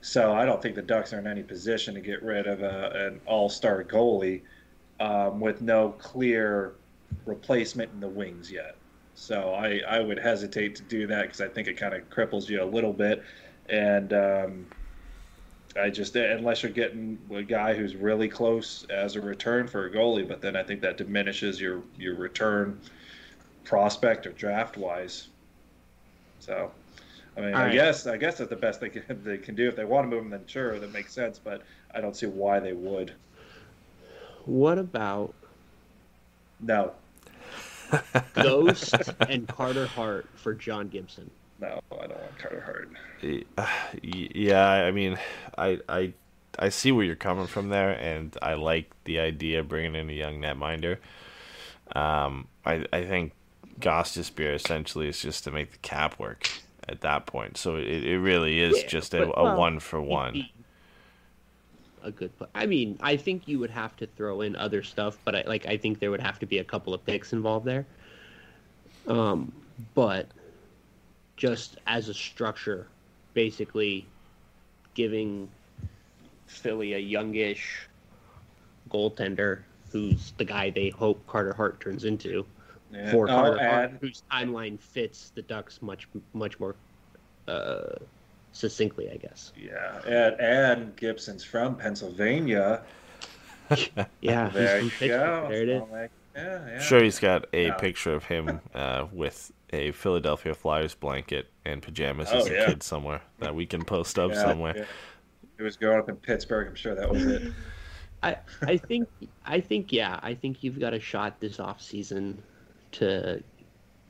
[0.00, 3.08] So I don't think the Ducks are in any position to get rid of a,
[3.08, 4.42] an all-star goalie
[5.00, 6.74] um, with no clear
[7.26, 8.76] replacement in the wings yet.
[9.14, 12.48] So I, I would hesitate to do that because I think it kind of cripples
[12.48, 13.24] you a little bit.
[13.68, 14.66] And um,
[15.76, 19.90] I just unless you're getting a guy who's really close as a return for a
[19.90, 22.80] goalie, but then I think that diminishes your your return
[23.64, 25.28] prospect or draft wise.
[26.40, 26.70] So,
[27.36, 27.72] I mean, All I right.
[27.72, 29.68] guess I guess that's the best they can they can do.
[29.68, 31.38] If they want to move him, then sure, that makes sense.
[31.38, 31.62] But
[31.94, 33.14] I don't see why they would.
[34.46, 35.34] What about
[36.60, 36.94] no
[38.34, 38.94] Ghost
[39.28, 41.30] and Carter Hart for John Gibson?
[41.60, 42.90] No, I don't want Carter Hart.
[44.02, 45.18] Yeah, I mean,
[45.56, 46.12] I I
[46.58, 50.08] I see where you're coming from there, and I like the idea of bringing in
[50.08, 50.98] a young netminder.
[51.94, 53.32] Um, I I think
[53.80, 56.48] Gostisbehere essentially is just to make the cap work
[56.88, 57.56] at that point.
[57.56, 60.48] So it, it really is yeah, just a, but, well, a one for one.
[62.02, 65.34] A good, I mean, I think you would have to throw in other stuff, but
[65.34, 67.86] I like I think there would have to be a couple of picks involved there.
[69.06, 69.52] Um,
[69.94, 70.28] but
[71.38, 72.88] just as a structure,
[73.32, 74.04] basically
[74.94, 75.48] giving
[76.46, 77.88] Philly a youngish
[78.90, 82.44] goaltender who's the guy they hope Carter Hart turns into.
[82.92, 83.10] Yeah.
[83.12, 86.74] For oh, Carter Hart, whose timeline fits the Ducks much much more
[87.46, 87.94] uh,
[88.52, 89.52] succinctly, I guess.
[89.56, 92.82] Yeah, and, and Gibson's from Pennsylvania.
[94.20, 95.46] yeah, there you go.
[95.50, 95.82] There it is.
[95.92, 96.80] yeah, yeah.
[96.80, 102.28] Sure, he's got a picture of him uh, with a Philadelphia Flyers blanket and pajamas
[102.32, 102.66] oh, as a yeah.
[102.66, 104.74] kid somewhere that we can post up yeah, somewhere.
[104.76, 104.84] Yeah.
[105.58, 106.68] It was growing up in Pittsburgh.
[106.68, 107.52] I'm sure that was it.
[108.22, 109.08] I I think
[109.44, 112.42] I think yeah I think you've got a shot this off season
[112.92, 113.42] to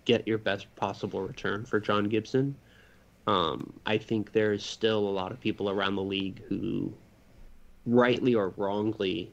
[0.05, 2.55] get your best possible return for John Gibson.
[3.27, 6.91] Um, I think there's still a lot of people around the league who,
[7.85, 9.31] rightly or wrongly,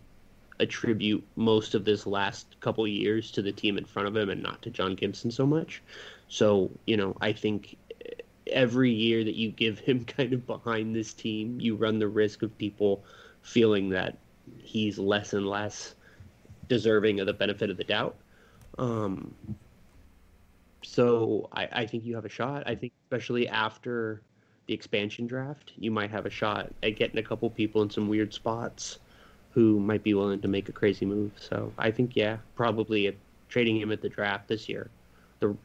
[0.60, 4.44] attribute most of this last couple years to the team in front of him and
[4.44, 5.82] not to John Gibson so much.
[6.28, 7.78] So, you know, I think
[8.48, 12.42] every year that you give him kind of behind this team, you run the risk
[12.42, 13.04] of people
[13.42, 14.18] feeling that
[14.58, 15.96] he's less and less
[16.68, 18.16] deserving of the benefit of the doubt.
[18.78, 19.34] Um,
[20.84, 22.64] so I, I think you have a shot.
[22.66, 24.22] I think especially after
[24.68, 28.08] the expansion draft, you might have a shot at getting a couple people in some
[28.08, 29.00] weird spots
[29.52, 31.32] who might be willing to make a crazy move.
[31.38, 33.16] So I think yeah, probably
[33.48, 34.90] trading him at the draft this year,
[35.40, 35.56] the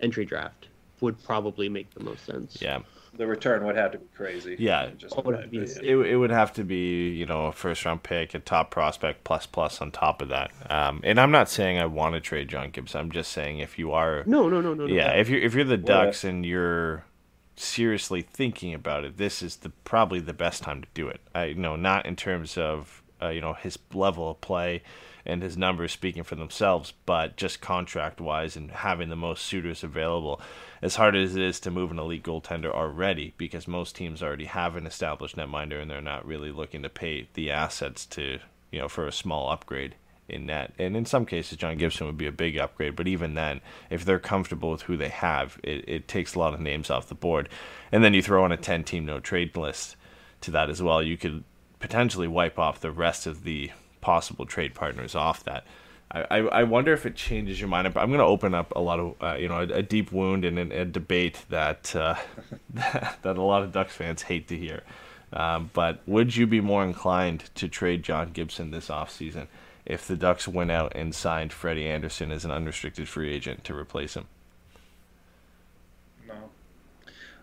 [0.00, 0.68] entry draft
[1.00, 2.58] would probably make the most sense.
[2.60, 2.80] Yeah.
[3.14, 4.56] the return would have to be crazy.
[4.58, 4.90] Yeah.
[4.98, 5.58] Just Oh, it'd be.
[5.58, 9.24] It, it would have to be, you know, a first round pick, a top prospect
[9.24, 10.50] plus plus on top of that.
[10.70, 13.00] Um, and I'm not saying I want to trade John Gibson.
[13.00, 14.86] I'm just saying if you are, No, no, no, no.
[14.86, 14.94] no.
[14.94, 17.04] yeah, if you're if you're the Well, Ducks and you're
[17.56, 21.20] seriously thinking about it, this is the probably the best time to do it.
[21.34, 24.82] I you know not in terms of uh, you know his level of play
[25.26, 29.82] and his numbers speaking for themselves, but just contract wise and having the most suitors
[29.82, 30.40] available.
[30.80, 34.44] As hard as it is to move an elite goaltender already, because most teams already
[34.44, 38.38] have an established netminder and they're not really looking to pay the assets to
[38.70, 39.94] you know for a small upgrade
[40.28, 40.72] in net.
[40.78, 42.96] And in some cases, John Gibson would be a big upgrade.
[42.96, 43.60] But even then,
[43.90, 47.08] if they're comfortable with who they have, it, it takes a lot of names off
[47.08, 47.48] the board.
[47.92, 49.96] And then you throw in a 10 team no trade list
[50.42, 51.02] to that as well.
[51.02, 51.44] You could
[51.78, 53.70] potentially wipe off the rest of the
[54.06, 55.66] possible trade partners off that.
[56.12, 57.88] I, I, wonder if it changes your mind.
[57.88, 60.44] I'm going to open up a lot of, uh, you know, a, a deep wound
[60.44, 62.14] and a, a debate that, uh,
[62.74, 64.84] that a lot of Ducks fans hate to hear.
[65.32, 69.48] Um, but would you be more inclined to trade John Gibson this offseason
[69.84, 73.76] if the Ducks went out and signed Freddie Andersen as an unrestricted free agent to
[73.76, 74.26] replace him?
[76.28, 76.34] No.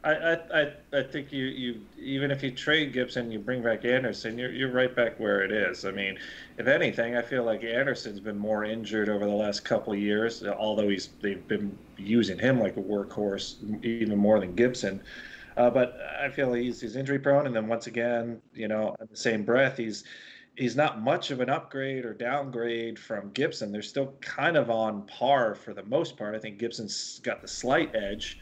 [0.05, 4.37] I, I, I, think you, you even if you trade Gibson, you bring back Andersen,
[4.37, 5.85] you're you're right back where it is.
[5.85, 6.19] I mean,
[6.57, 10.43] if anything, I feel like Andersen's been more injured over the last couple of years,
[10.43, 15.01] although he's they've been using him like a workhorse even more than Gibson.
[15.55, 19.07] Uh, but I feel he's he's injury prone, and then once again, you know, in
[19.09, 20.03] the same breath, he's
[20.57, 23.71] he's not much of an upgrade or downgrade from Gibson.
[23.71, 26.35] They're still kind of on par for the most part.
[26.35, 28.39] I think Gibson's got the slight edge,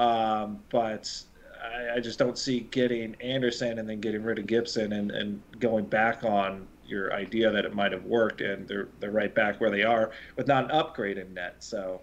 [0.00, 1.22] um, but
[1.62, 5.42] I, I just don't see getting Andersen and then getting rid of Gibson and, and
[5.58, 9.60] going back on your idea that it might have worked, and they're they're right back
[9.60, 11.56] where they are with not an upgrade in net.
[11.58, 12.00] So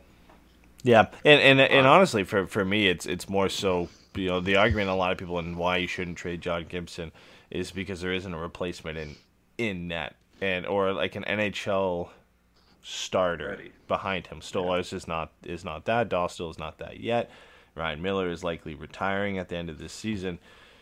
[0.84, 4.56] Yeah, and and, and honestly, for for me, it's it's more so you know the
[4.56, 7.12] argument a lot of people and why you shouldn't trade John Gibson
[7.50, 9.16] is because there isn't a replacement in
[9.58, 12.10] in net and or like an NHL
[12.84, 13.72] starter Ready.
[13.88, 14.40] behind him.
[14.40, 16.10] Stolarz is not is not that.
[16.10, 17.30] Dostal is not that yet.
[17.78, 20.40] Ryan Miller is likely retiring at the end of this season.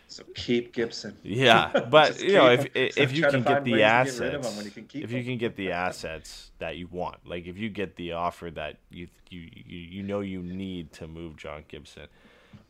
[0.08, 1.16] so keep Gibson.
[1.22, 2.92] Yeah, but you know if keep him.
[2.96, 5.38] if you can get the ways to get assets, you can keep if you can
[5.38, 9.48] get the assets that you want, like if you get the offer that you you
[9.52, 12.06] you, you know you need to move John Gibson,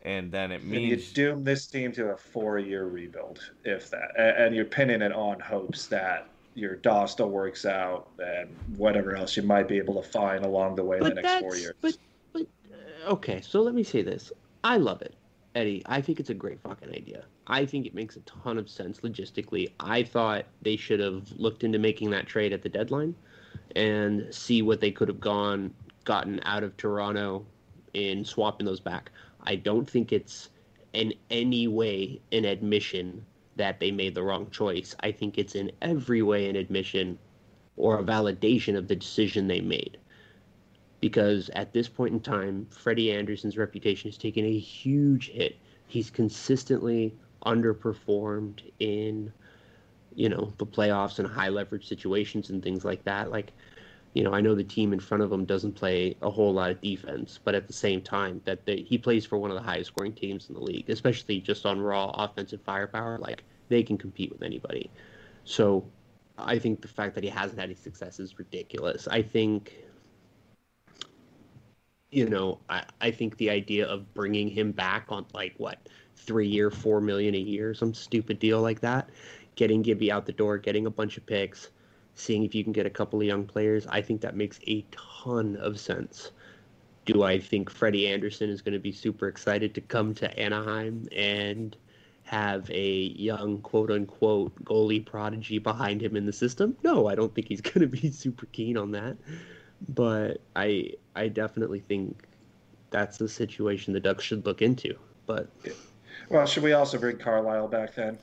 [0.02, 4.54] and then it And you doom this team to a four-year rebuild, if that, and
[4.54, 9.68] you're pinning it on hopes that your Dostal works out and whatever else you might
[9.68, 11.74] be able to find along the way in the next four years.
[11.82, 11.98] but but
[13.06, 13.40] okay.
[13.40, 14.32] So let me say this:
[14.64, 15.14] I love it,
[15.54, 15.82] Eddie.
[15.86, 17.24] I think it's a great fucking idea.
[17.46, 19.72] I think it makes a ton of sense logistically.
[19.80, 23.14] I thought they should have looked into making that trade at the deadline,
[23.74, 27.44] and see what they could have gone gotten out of Toronto
[27.94, 29.10] in swapping those back.
[29.42, 30.50] I don't think it's
[30.92, 33.24] in any way an admission
[33.56, 34.94] that they made the wrong choice.
[35.00, 37.18] I think it's in every way an admission
[37.76, 39.98] or a validation of the decision they made.
[41.00, 45.56] Because at this point in time, Freddie Andersen's reputation has taken a huge hit.
[45.87, 49.32] He's consistently underperformed in,
[50.14, 53.30] you know, the playoffs and high leverage situations and things like that.
[53.30, 53.52] Like,
[54.14, 56.70] you know, I know the team in front of him doesn't play a whole lot
[56.70, 59.62] of defense, but at the same time, that they, he plays for one of the
[59.62, 63.18] highest scoring teams in the league, especially just on raw offensive firepower.
[63.18, 64.90] Like, they can compete with anybody.
[65.44, 65.85] So,
[66.38, 69.06] I think the fact that he hasn't had any success is ridiculous.
[69.06, 69.74] I think,
[72.16, 76.48] you know, I, I think the idea of bringing him back on like what three
[76.48, 79.11] year, four million a year, some stupid deal like that,
[79.55, 81.68] getting Gibby out the door, getting a bunch of picks,
[82.14, 84.83] seeing if you can get a couple of young players, I think that makes a
[84.92, 86.31] ton of sense.
[87.05, 91.07] Do I think Freddie Andersen is going to be super excited to come to Anaheim
[91.14, 91.76] and
[92.22, 96.79] have a young quote unquote goalie prodigy behind him in the system?
[96.83, 99.18] No, I don't think he's going to be super keen on that.
[99.88, 102.24] But I I definitely think
[102.90, 104.94] that's the situation the Ducks should look into.
[105.26, 105.48] But
[106.30, 108.18] Well, should we also bring Carlyle back then?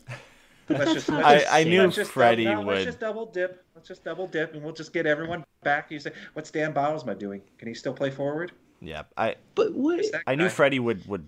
[0.69, 2.99] Let's just, let's I- just- I knew let's just Freddie double, no, would- Let's just
[2.99, 3.63] double dip.
[3.75, 5.91] Let's just double dip, and we'll just get everyone back.
[5.91, 7.41] You say, what's Dan Bylsma doing?
[7.57, 8.51] Can he still play forward?
[8.81, 10.49] yeah, I but what that I knew guy?
[10.49, 11.27] Freddie would would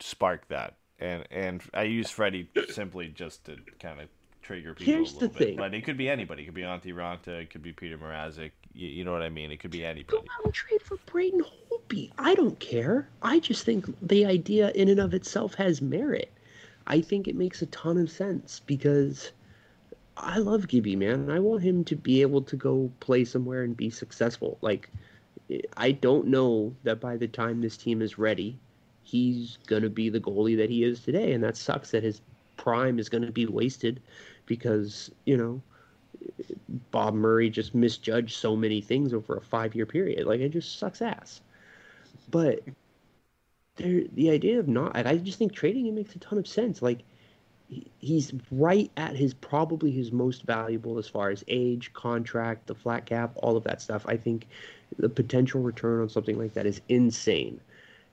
[0.00, 4.08] spark that, and and I use Freddie simply just to kind of
[4.42, 5.48] trigger people Here's a the little bit.
[5.48, 5.56] thing.
[5.56, 6.42] But it could be anybody.
[6.42, 7.28] It could be Antti Raanta.
[7.28, 8.50] It could be Peter Mrazek.
[8.74, 9.50] You, you know what I mean?
[9.50, 10.18] It could be anybody.
[10.18, 12.10] go out and trade for Braden Holtby.
[12.18, 13.08] I don't care.
[13.22, 16.32] I just think the idea in and of itself has merit.
[16.86, 19.30] I think it makes a ton of sense because
[20.16, 21.30] I love Gibby, man.
[21.30, 24.58] I want him to be able to go play somewhere and be successful.
[24.60, 24.90] Like,
[25.76, 28.58] I don't know that by the time this team is ready
[29.02, 31.32] he's going to be the goalie that he is today.
[31.32, 32.20] And that sucks that his
[32.56, 34.00] prime is going to be wasted
[34.56, 35.62] because, you know,
[36.90, 40.26] Bob Murray just misjudged so many things over a five year period.
[40.26, 41.40] Like, it just sucks ass.
[42.30, 42.60] But
[43.76, 46.82] there, the idea of not, I just think trading it makes a ton of sense.
[46.82, 47.00] Like,
[47.98, 53.06] he's right at his probably his most valuable as far as age, contract, the flat
[53.06, 54.04] cap, all of that stuff.
[54.06, 54.46] I think
[54.98, 57.58] the potential return on something like that is insane.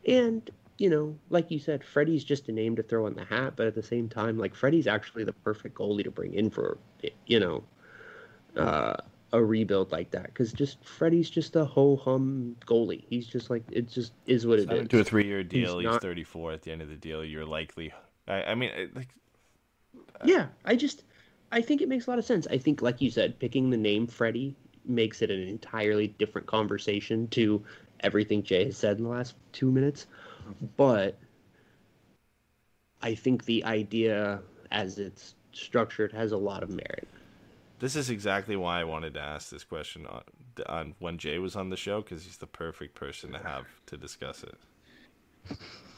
[0.07, 0.49] And
[0.79, 3.67] you know, like you said, Freddie's just a name to throw in the hat, but
[3.67, 6.77] at the same time, like Freddie's actually the perfect goalie to bring in for,
[7.27, 7.63] you know,
[8.55, 8.95] uh,
[9.33, 13.03] a rebuild like that because just Freddie's just a ho hum goalie.
[13.09, 14.87] He's just like it just is what it is.
[14.87, 16.01] To a three year deal, he's, he's not...
[16.01, 17.25] 34 at the end of the deal.
[17.25, 17.93] You're likely,
[18.27, 19.09] I, I mean, like,
[20.23, 21.03] yeah, I just
[21.51, 22.47] I think it makes a lot of sense.
[22.49, 24.55] I think, like you said, picking the name Freddie
[24.85, 27.61] makes it an entirely different conversation to
[27.99, 30.07] everything Jay has said in the last two minutes
[30.77, 31.17] but
[33.01, 34.41] I think the idea
[34.71, 37.07] as it's structured has a lot of merit.
[37.79, 40.21] This is exactly why I wanted to ask this question on,
[40.65, 43.97] on when Jay was on the show because he's the perfect person to have to
[43.97, 44.57] discuss it.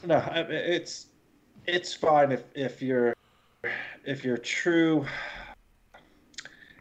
[0.04, 1.06] No, it's
[1.66, 3.14] it's fine if if you're
[4.04, 5.04] if you're true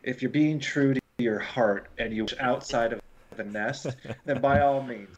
[0.04, 3.02] if you're being true to your heart and you outside of
[3.36, 3.88] the nest,
[4.26, 5.18] then by all means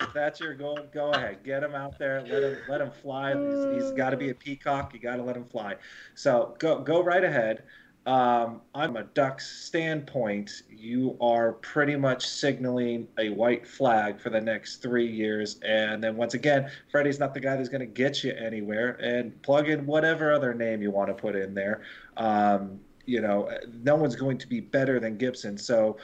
[0.00, 1.42] if that's your goal, go ahead.
[1.44, 2.22] Get him out there.
[2.22, 3.34] Let him let him fly.
[3.34, 4.92] he's, he's got to be a peacock.
[4.94, 5.76] You got to let him fly.
[6.14, 7.62] So go go right ahead.
[8.06, 10.62] Um, a Ducks standpoint.
[10.70, 16.16] You are pretty much signaling a white flag for the next three years, and then
[16.16, 18.92] once again, Freddie's not the guy that's going to get you anywhere.
[19.02, 21.82] And plug in whatever other name you want to put in there.
[22.16, 23.50] Um, you know,
[23.82, 25.58] no one's going to be better than Gibson.
[25.58, 25.98] So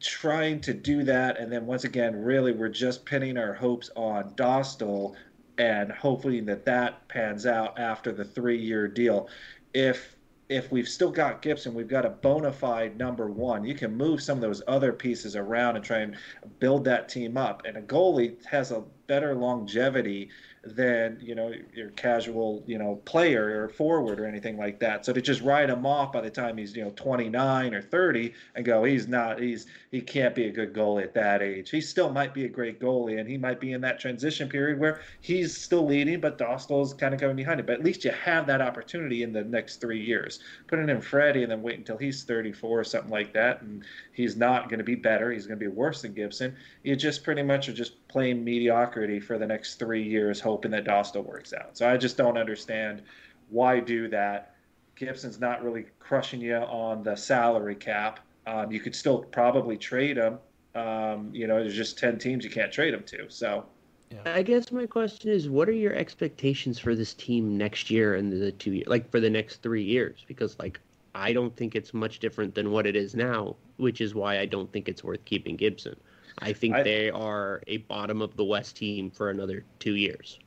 [0.00, 4.30] trying to do that, and then once again, really, we're just pinning our hopes on
[4.34, 5.14] Dostal
[5.58, 9.28] and hoping that that pans out after the three-year deal.
[9.74, 10.16] If
[10.50, 13.64] if we've still got Gibson, we've got a bona fide number one.
[13.64, 16.16] You can move some of those other pieces around and try and
[16.58, 17.62] build that team up.
[17.64, 20.28] And a goalie has a better longevity
[20.62, 25.06] than you know your casual you know player or forward or anything like that.
[25.06, 28.34] So to just write him off by the time he's you know 29 or 30
[28.54, 31.70] and go he's not he's he can't be a good goalie at that age.
[31.70, 34.78] He still might be a great goalie and he might be in that transition period
[34.78, 37.66] where he's still leading, but Dostal's kind of coming behind him.
[37.66, 40.38] But at least you have that opportunity in the next three years.
[40.68, 43.82] Putting in Freddie and then wait until he's 34 or something like that, and
[44.12, 45.32] he's not going to be better.
[45.32, 46.54] He's going to be worse than Gibson.
[46.84, 50.84] You just pretty much are just playing mediocrity for the next three years, hoping that
[50.84, 51.76] Dostal works out.
[51.76, 53.02] So I just don't understand
[53.48, 54.54] why do that.
[54.94, 58.20] Gibson's not really crushing you on the salary cap.
[58.50, 60.38] Um, you could still probably trade him.
[60.74, 63.26] Um, you know, there's just ten teams you can't trade him to.
[63.28, 63.64] So.
[64.10, 64.34] Yeah.
[64.34, 68.32] I guess my question is, what are your expectations for this team next year and
[68.32, 70.24] the two years, like for the next three years?
[70.26, 70.80] Because like
[71.14, 74.46] I don't think it's much different than what it is now, which is why I
[74.46, 75.94] don't think it's worth keeping Gibson.
[76.40, 80.40] I think I, they are a bottom of the West team for another two years.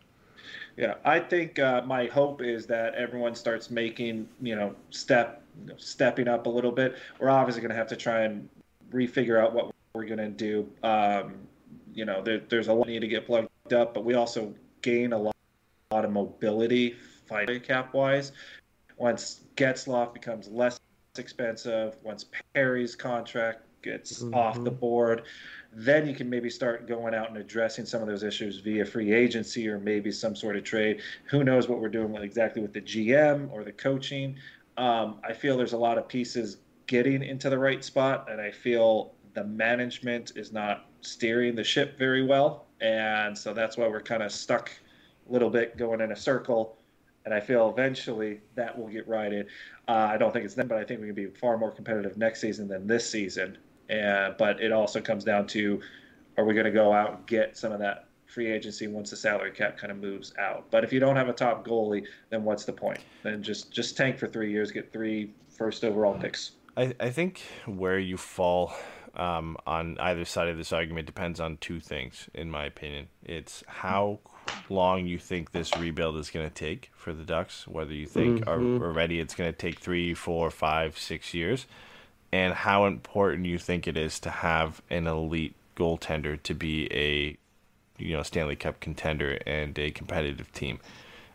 [0.75, 5.42] Yeah, I think uh, my hope is that everyone starts making you know step
[5.77, 6.95] stepping up a little bit.
[7.19, 8.49] We're obviously going to have to try and
[8.91, 10.69] refigure out what we're going to do.
[10.83, 11.35] Um,
[11.93, 15.13] you know, there, there's a lot need to get plugged up, but we also gain
[15.13, 15.35] a lot,
[15.91, 16.95] a lot of mobility
[17.27, 18.31] fighting cap wise.
[18.97, 20.79] Once Getzlaf becomes less
[21.17, 24.33] expensive, once Perry's contract gets mm-hmm.
[24.33, 25.23] off the board,
[25.71, 29.13] then you can maybe start going out and addressing some of those issues via free
[29.13, 31.01] agency or maybe some sort of trade.
[31.25, 34.35] Who knows what we're doing exactly with the GM or the coaching?
[34.77, 36.57] Um, I feel there's a lot of pieces
[36.87, 41.97] getting into the right spot, and I feel the management is not steering the ship
[41.97, 44.71] very well, and so that's why we're kind of stuck
[45.29, 46.77] a little bit going in a circle.
[47.25, 49.47] And I feel eventually that will get righted.
[49.87, 52.17] Uh, I don't think it's them, but I think we can be far more competitive
[52.17, 53.57] next season than this season.
[53.87, 55.79] And but it also comes down to
[56.37, 59.15] are we going to go out and get some of that free agency once the
[59.15, 60.65] salary cap kind of moves out.
[60.71, 62.99] But if you don't have a top goalie, then what's the point?
[63.23, 66.51] Then just just tank for three years, get three first overall picks.
[66.75, 68.73] I, I think where you fall
[69.15, 73.07] um, on either side of this argument depends on two things, in my opinion.
[73.23, 74.19] It's how
[74.69, 78.45] long you think this rebuild is going to take for the Ducks, whether you think
[78.45, 78.81] mm-hmm.
[78.81, 81.67] already it's going to take three, four, five, six years,
[82.31, 87.37] and how important you think it is to have an elite goaltender to be a
[87.97, 90.79] you know Stanley Cup contender and a competitive team.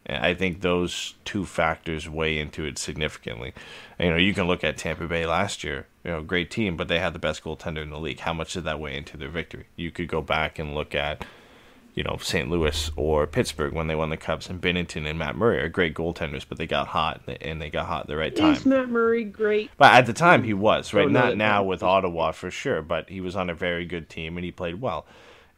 [0.06, 3.52] And I think those two factors weigh into it significantly.
[3.98, 6.76] And, you know, you can look at Tampa Bay last year, you know, great team,
[6.76, 8.20] but they had the best goaltender in the league.
[8.20, 9.66] How much did that weigh into their victory?
[9.76, 11.26] You could go back and look at,
[11.94, 12.48] you know, St.
[12.48, 15.94] Louis or Pittsburgh when they won the Cups, and Binnington and Matt Murray are great
[15.94, 18.54] goaltenders, but they got hot and they got hot at the right time.
[18.54, 19.70] Is Matt Murray great?
[19.76, 21.06] But at the time, he was right.
[21.06, 24.38] Oh, Not now with Ottawa for sure, but he was on a very good team
[24.38, 25.06] and he played well.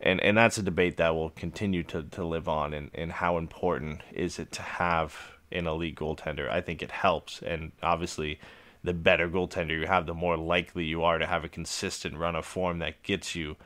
[0.01, 2.73] And and that's a debate that will continue to, to live on.
[2.73, 5.17] And, and how important is it to have
[5.53, 6.51] an elite goaltender?
[6.51, 8.39] I think it helps, and obviously.
[8.83, 12.35] The better goaltender you have, the more likely you are to have a consistent run
[12.35, 13.57] of form that gets you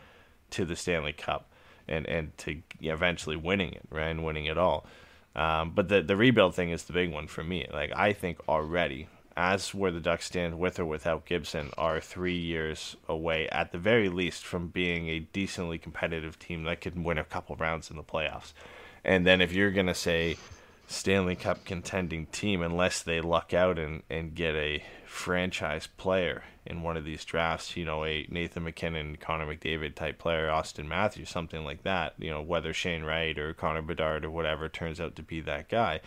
[0.51, 1.47] to the Stanley Cup
[1.87, 4.87] and and to eventually winning it, right, and winning it all.
[5.37, 7.67] Um, but the the rebuild thing is the big one for me.
[7.73, 12.37] Like I think already, as where the Ducks stand with or without Gibson, are three
[12.37, 17.19] years away at the very least from being a decently competitive team that could win
[17.19, 18.53] a couple rounds in the playoffs.
[19.05, 20.37] And then if you're gonna say
[20.87, 26.83] Stanley Cup contending team, unless they luck out and, and get a franchise player in
[26.83, 31.31] one of these drafts, you know, a Nathan MacKinnon, Connor McDavid type player, Auston Matthews,
[31.31, 35.17] something like that, you know, whether Shane Wright or Connor Bedard or whatever turns out
[35.17, 36.01] to be that guy.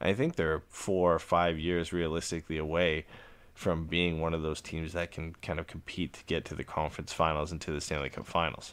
[0.00, 3.06] I think they're four or five years realistically away
[3.54, 6.62] from being one of those teams that can kind of compete to get to the
[6.62, 8.72] conference finals and to the Stanley Cup finals.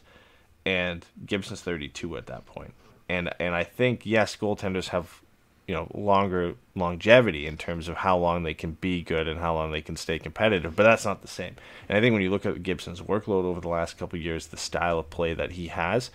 [0.64, 2.74] And Gibson's 32 at that point.
[3.08, 5.22] And and I think yes, goaltenders have
[5.66, 9.54] you know longer longevity in terms of how long they can be good and how
[9.54, 11.56] long they can stay competitive but that's not the same
[11.88, 14.56] and i think when you look at gibson's workload over the last couple years the
[14.56, 16.10] style of play that he has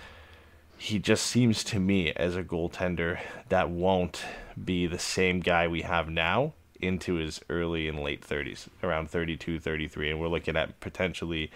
[0.77, 4.23] he just seems to me as a goaltender that won't
[4.65, 9.59] be the same guy we have now into his early and late 30s around 32
[9.59, 11.51] 33 and we're looking at potentially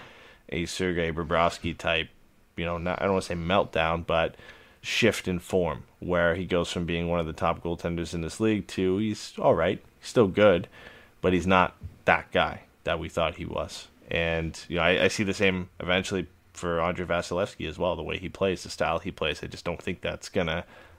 [0.49, 2.09] a sergei Bobrovsky type
[2.55, 4.35] you know not, i don't want to say meltdown but
[4.85, 8.39] shift in form where he goes from being one of the top goaltenders in this
[8.39, 10.67] league to he's all right, still good,
[11.21, 11.75] but he's not
[12.05, 13.87] that guy that we thought he was.
[14.11, 17.95] And you know, I, I see the same eventually for Andrei Vasilevskiy as well.
[17.95, 20.63] The way he plays, the style he plays, I just don't think that's gonna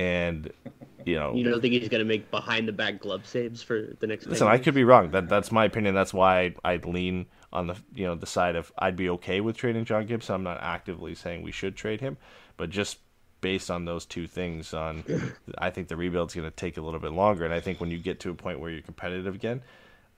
[0.00, 0.50] And,
[1.04, 1.34] you know.
[1.34, 4.26] You don't think he's going to make behind the back glove saves for the next
[4.26, 5.10] Listen, I could be wrong.
[5.10, 5.94] That That's my opinion.
[5.94, 9.40] That's why I'd, I'd lean on the you know the side of I'd be okay
[9.40, 10.34] with trading John Gibson.
[10.34, 12.16] I'm not actively saying we should trade him,
[12.56, 12.98] but just
[13.40, 15.04] based on those two things on
[15.58, 17.90] I think the rebuild's going to take a little bit longer and I think when
[17.90, 19.62] you get to a point where you're competitive again,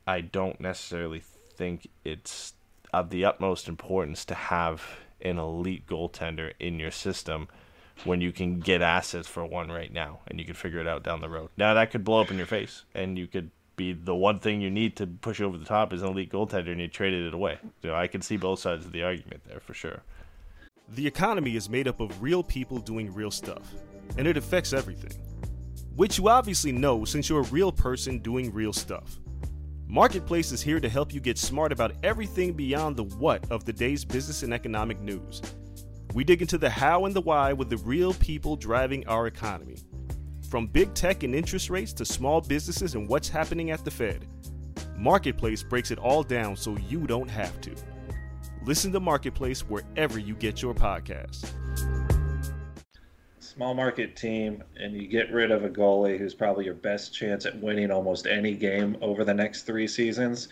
[0.07, 1.23] I don't necessarily
[1.57, 2.55] think it's
[2.93, 4.83] of the utmost importance to have
[5.21, 7.49] an elite goaltender in your system
[8.05, 11.03] when you can get assets for one right now and you can figure it out
[11.03, 11.51] down the road.
[11.57, 14.61] Now that could blow up in your face and you could be the one thing
[14.61, 17.35] you need to push over the top is an elite goaltender and you traded it
[17.35, 17.59] away.
[17.83, 20.03] So I can see both sides of the argument there for sure.
[20.91, 23.63] The economy is made up of real people doing real stuff,
[24.19, 25.13] and it affects everything.
[25.97, 29.19] Which you obviously know since you're a real person doing real stuff.
[29.87, 33.73] Marketplace is here to help you get smart about everything beyond the what of the
[33.73, 35.41] day's business and economic news.
[36.15, 39.79] We dig into the how and the why with the real people driving our economy.
[40.51, 44.27] From big tech and interest rates to small businesses and what's happening at the Fed.
[44.99, 47.75] Marketplace breaks it all down so you don't have to.
[48.65, 51.51] Listen to Marketplace wherever you get your podcasts.
[53.41, 57.47] Small market team, and you get rid of a goalie who's probably your best chance
[57.47, 60.49] at winning almost any game over the next three seasons,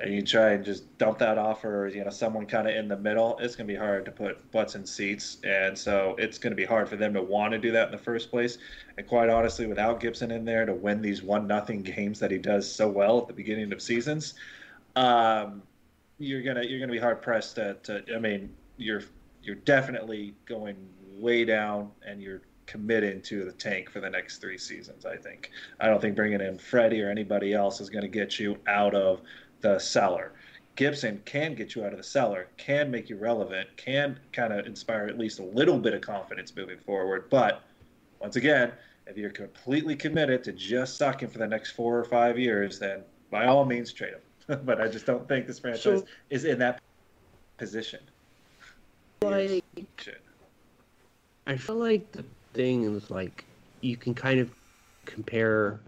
[0.00, 2.88] and you try and just dump that off for you know someone kind of in
[2.88, 3.36] the middle.
[3.40, 6.56] It's going to be hard to put butts in seats, and so it's going to
[6.56, 8.58] be hard for them to want to do that in the first place.
[8.96, 12.38] And quite honestly, without Gibson in there to win these one nothing games that he
[12.38, 14.34] does so well at the beginning of seasons.
[14.94, 15.62] Um,
[16.18, 19.02] you're gonna you're gonna be hard pressed to, to I mean you're
[19.42, 20.76] you're definitely going
[21.16, 25.06] way down and you're committed to the tank for the next three seasons.
[25.06, 28.38] I think I don't think bringing in Freddie or anybody else is going to get
[28.38, 29.22] you out of
[29.60, 30.32] the seller.
[30.76, 34.66] Gibson can get you out of the cellar, can make you relevant, can kind of
[34.66, 37.28] inspire at least a little bit of confidence moving forward.
[37.30, 37.62] But
[38.20, 38.72] once again,
[39.06, 43.02] if you're completely committed to just sucking for the next four or five years, then
[43.30, 44.14] by all means trade
[44.46, 44.60] him.
[44.64, 46.80] but I just don't think this franchise so, is in that
[47.56, 48.00] position.
[49.20, 49.64] Like,
[51.46, 53.44] I feel like the thing is like
[53.80, 54.50] you can kind of
[55.06, 55.80] compare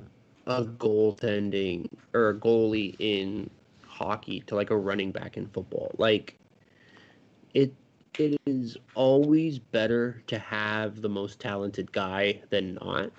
[0.47, 3.49] a goaltending or a goalie in
[4.01, 5.95] hockey to like a running back in football.
[5.99, 6.39] Like
[7.55, 7.75] it
[8.19, 13.11] it is always better to have the most talented guy than not.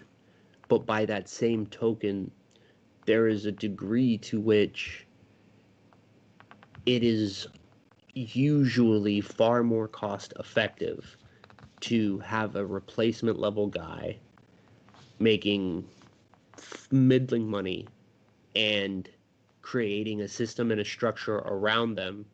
[0.67, 2.31] But by that same token,
[3.05, 5.05] there is a degree to which
[6.85, 7.47] it is
[8.13, 11.17] usually far more cost effective
[11.81, 14.17] to have a replacement level guy
[15.19, 15.87] making
[16.91, 17.87] middling money
[18.55, 19.09] and
[19.61, 22.25] creating a system and a structure around them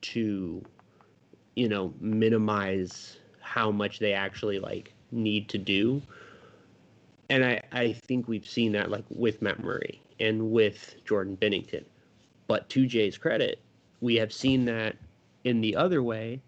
[0.00, 0.62] to
[1.54, 6.02] you know minimize how much they actually like need to do.
[7.28, 11.84] And i i think we've seen that like with matt murray and with jordan binnington
[12.46, 13.58] but to jay's credit
[14.00, 14.94] we have seen that
[15.42, 16.40] in the other way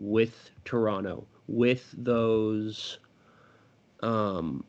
[0.00, 2.98] with toronto with those
[4.00, 4.64] um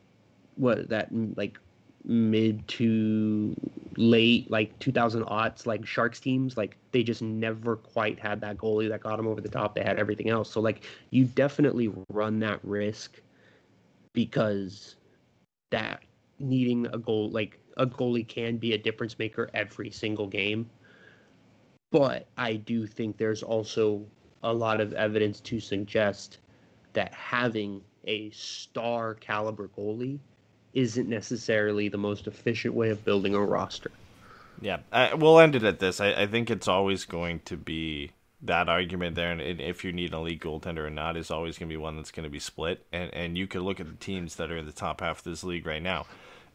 [0.54, 1.58] what that like
[2.04, 3.56] mid to
[3.98, 8.88] late like 2000 aughts like sharks teams like they just never quite had that goalie
[8.88, 9.74] that got them over the top.
[9.74, 10.50] They had everything else.
[10.50, 13.20] So like you definitely run that risk
[14.12, 14.96] because
[15.70, 16.02] that
[16.38, 20.68] needing a goal like a goalie can be a difference maker every single game.
[21.90, 24.04] But i do think there's also
[24.42, 26.38] a lot of evidence to suggest
[26.92, 30.18] that having a star caliber goalie
[30.76, 33.90] isn't necessarily the most efficient way of building a roster.
[34.60, 36.00] Yeah, I, we'll end it at this.
[36.00, 38.12] I, I, think it's always going to be
[38.42, 41.68] that argument there, and if you need an elite goaltender or not, is always going
[41.68, 42.86] to be one that's going to be split.
[42.92, 45.24] And and you could look at the teams that are in the top half of
[45.24, 46.06] this league right now,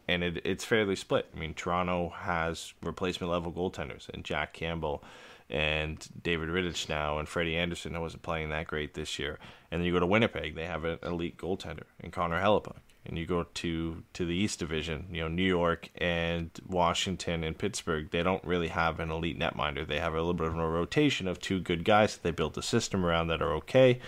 [0.07, 1.27] and it, it's fairly split.
[1.35, 5.03] I mean, Toronto has replacement level goaltenders, and Jack Campbell
[5.49, 9.37] and David Rittich now, and Freddie Andersen, who wasn't playing that great this year.
[9.69, 13.17] And then you go to Winnipeg, they have an elite goaltender, and Connor Hellebuyck and
[13.17, 18.09] you go to to the East Division, you know New York and Washington and Pittsburgh,
[18.11, 19.87] they don't really have an elite netminder.
[19.87, 22.57] They have a little bit of a rotation of two good guys that they built
[22.57, 23.99] a system around that are okay.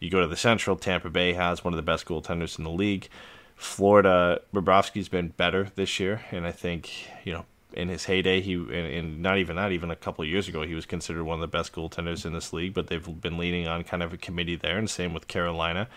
[0.00, 2.70] You go to the Central, Tampa Bay has one of the best goaltenders in the
[2.70, 3.08] league.
[3.56, 8.54] Florida, Bobrovsky's been better this year, and I think you know in his heyday, he
[8.54, 11.48] and, not even that, even a couple years ago, he was considered one of the
[11.48, 12.74] best goaltenders in this league.
[12.74, 15.88] But they've been leaning on kind of a committee there, and same with Carolina.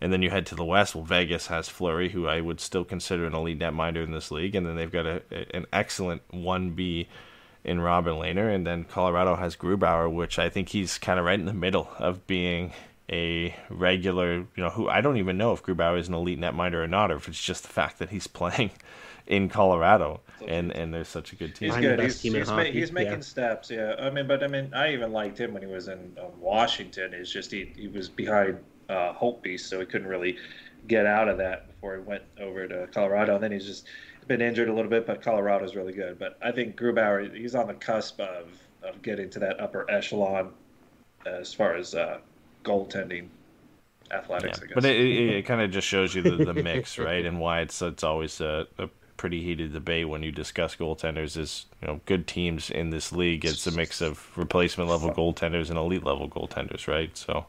[0.00, 0.94] And then you head to the West.
[0.94, 4.54] Well, Vegas has Fleury, who I would still consider an elite netminder in this league,
[4.54, 7.08] and then they've got a, a, an excellent one B
[7.64, 11.38] in Robin Lehner, and then Colorado has Grubauer, which I think he's kind of right
[11.38, 12.72] in the middle of being
[13.10, 14.36] a regular.
[14.36, 17.10] You know, who I don't even know if Grubauer is an elite netminder or not,
[17.10, 18.70] or if it's just the fact that he's playing
[19.26, 21.72] in Colorado, and and there's such a good team.
[21.72, 22.00] He's good.
[22.00, 23.20] He's, he's, ma- he's, making yeah.
[23.20, 23.70] steps.
[23.70, 26.30] Yeah, I mean, but I mean, I even liked him when he was in um,
[26.38, 27.14] Washington.
[27.14, 28.58] It's just he he was behind
[28.88, 30.36] uh, Holtby, so he couldn't really
[30.86, 33.34] get out of that before he went over to Colorado.
[33.34, 33.86] And then he's just
[34.26, 36.18] been injured a little bit, but Colorado's really good.
[36.18, 38.48] But I think Grubauer, he's on the cusp of,
[38.82, 40.52] of getting to that upper echelon
[41.24, 42.18] as far as uh,
[42.64, 43.28] goaltending
[44.10, 44.60] athletics.
[44.62, 47.40] Yeah, but it, it, it kind of just shows you the, the mix, right, and
[47.40, 51.36] why it's it's always a, a, pretty heated debate when you discuss goaltenders.
[51.36, 53.44] Is you know good teams in this league.
[53.44, 57.16] It's a mix of replacement level goaltenders and elite level goaltenders, right?
[57.16, 57.46] So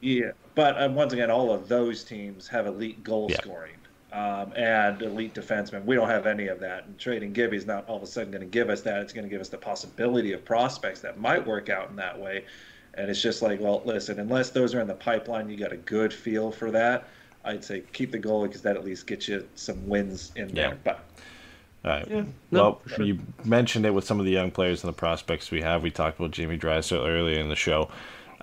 [0.00, 3.36] yeah, but um, once again, all of those teams have elite goal yeah.
[3.36, 3.74] scoring
[4.14, 5.84] um, and elite defensemen.
[5.84, 6.86] We don't have any of that.
[6.86, 9.02] And trading Gibby is not all of a sudden going to give us that.
[9.02, 12.18] It's going to give us the possibility of prospects that might work out in that
[12.18, 12.44] way.
[12.94, 15.76] And it's just like, well, listen, unless those are in the pipeline, you got a
[15.76, 17.08] good feel for that.
[17.44, 20.68] I'd say keep the goalie because that at least gets you some wins in yeah.
[20.68, 20.78] there.
[20.84, 21.04] But
[21.84, 22.08] all right.
[22.08, 23.04] Yeah, no, well, sure.
[23.04, 25.82] you mentioned it with some of the young players and the prospects we have.
[25.82, 27.90] We talked about Jamie Drysdale earlier in the show.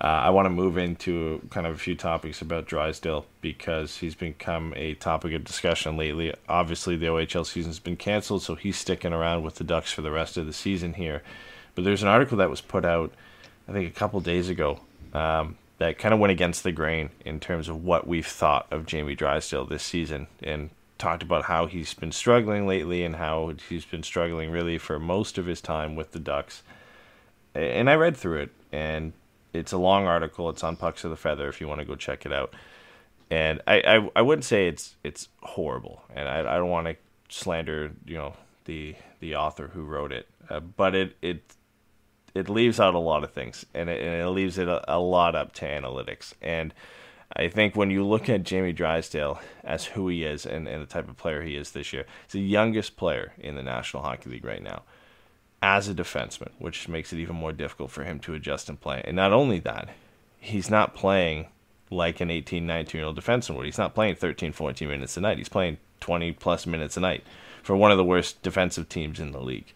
[0.02, 4.16] Uh, I want to move into kind of a few topics about Drysdale because he's
[4.16, 6.34] become a topic of discussion lately.
[6.48, 10.10] Obviously, the OHL season's been canceled, so he's sticking around with the Ducks for the
[10.10, 11.22] rest of the season here.
[11.76, 13.12] But there's an article that was put out,
[13.68, 14.80] I think, a couple days ago
[15.14, 18.86] um, that kind of went against the grain in terms of what we've thought of
[18.86, 23.84] Jamie Drysdale this season and talked about how he's been struggling lately and how he's
[23.84, 26.64] been struggling really for most of his time with the Ducks.
[27.54, 29.12] And I read through it, and
[29.52, 30.48] it's a long article.
[30.50, 32.54] It's on Pucks of the Feather if you want to go check it out.
[33.30, 36.96] And I, I, I wouldn't say it's it's horrible, and I, I don't want to
[37.28, 38.34] slander you know
[38.66, 41.54] the the author who wrote it, uh, but it it
[42.34, 44.98] it leaves out a lot of things, and it, and it leaves it a, a
[44.98, 46.34] lot up to analytics.
[46.42, 46.74] And
[47.34, 50.86] I think when you look at Jamie Drysdale as who he is and, and the
[50.86, 54.28] type of player he is this year, he's the youngest player in the National Hockey
[54.28, 54.82] League right now
[55.62, 59.00] as a defenseman, which makes it even more difficult for him to adjust and play.
[59.04, 59.88] And not only that,
[60.40, 61.46] he's not playing
[61.88, 63.66] like an 18, 19 year old defenseman would.
[63.66, 65.38] He's not playing 13, 14 minutes a night.
[65.38, 67.24] He's playing 20 plus minutes a night
[67.62, 69.72] for one of the worst defensive teams in the league.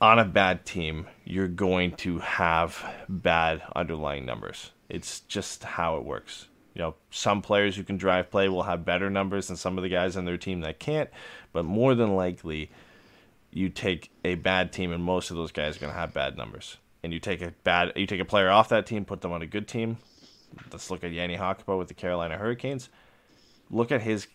[0.00, 4.72] On a bad team, you're going to have bad underlying numbers.
[4.88, 6.48] It's just how it works.
[6.74, 9.82] You know, some players who can drive play will have better numbers than some of
[9.82, 11.10] the guys on their team that can't,
[11.52, 12.70] but more than likely,
[13.52, 16.36] you take a bad team and most of those guys are going to have bad
[16.36, 16.78] numbers.
[17.02, 19.42] And you take a bad you take a player off that team, put them on
[19.42, 19.98] a good team.
[20.70, 22.88] Let's look at Jani Hakanpää with the Carolina Hurricanes.
[23.70, 24.26] Look at his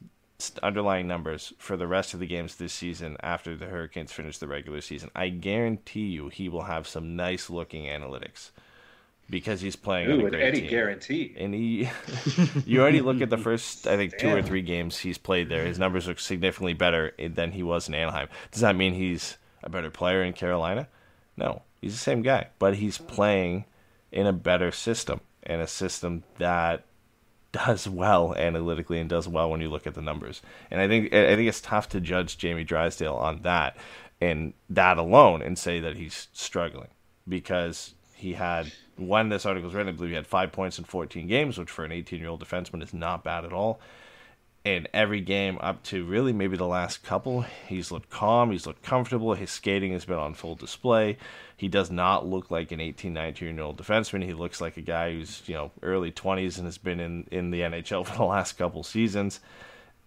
[0.61, 4.47] underlying numbers for the rest of the games this season after the Hurricanes finish the
[4.47, 5.09] regular season.
[5.15, 8.51] I guarantee you he will have some nice looking analytics
[9.29, 10.69] because he's playing Ooh, on a great Eddie team.
[10.69, 11.35] guarantee.
[11.37, 11.89] And he,
[12.65, 15.65] you already look at the first, I think, two or three games he's played there.
[15.65, 18.29] His numbers look significantly better than he was in Anaheim.
[18.51, 20.87] Does that mean he's a better player in Carolina?
[21.35, 23.65] No, he's the same guy, but he's playing
[24.11, 26.85] in a better system and a system that
[27.51, 30.41] does well analytically and does well when you look at the numbers.
[30.69, 33.77] And I think I think it's tough to judge Jamie Drysdale on that
[34.19, 36.89] and that alone and say that he's struggling
[37.27, 40.83] because he had when this article was written, I believe he had five points in
[40.83, 43.79] 14 games, which for an 18 year old defenseman is not bad at all.
[44.65, 48.83] And every game up to really maybe the last couple, he's looked calm, he's looked
[48.83, 51.17] comfortable, his skating has been on full display.
[51.55, 54.23] He does not look like an 18, 19 year old defenseman.
[54.23, 57.51] He looks like a guy who's, you know, early 20s and has been in, in
[57.51, 59.39] the NHL for the last couple seasons.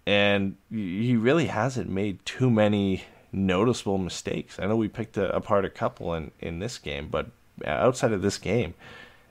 [0.04, 4.58] And he really hasn't made too many noticeable mistakes.
[4.58, 7.30] I know we picked a, apart a couple in, in this game, but
[7.66, 8.74] outside of this game,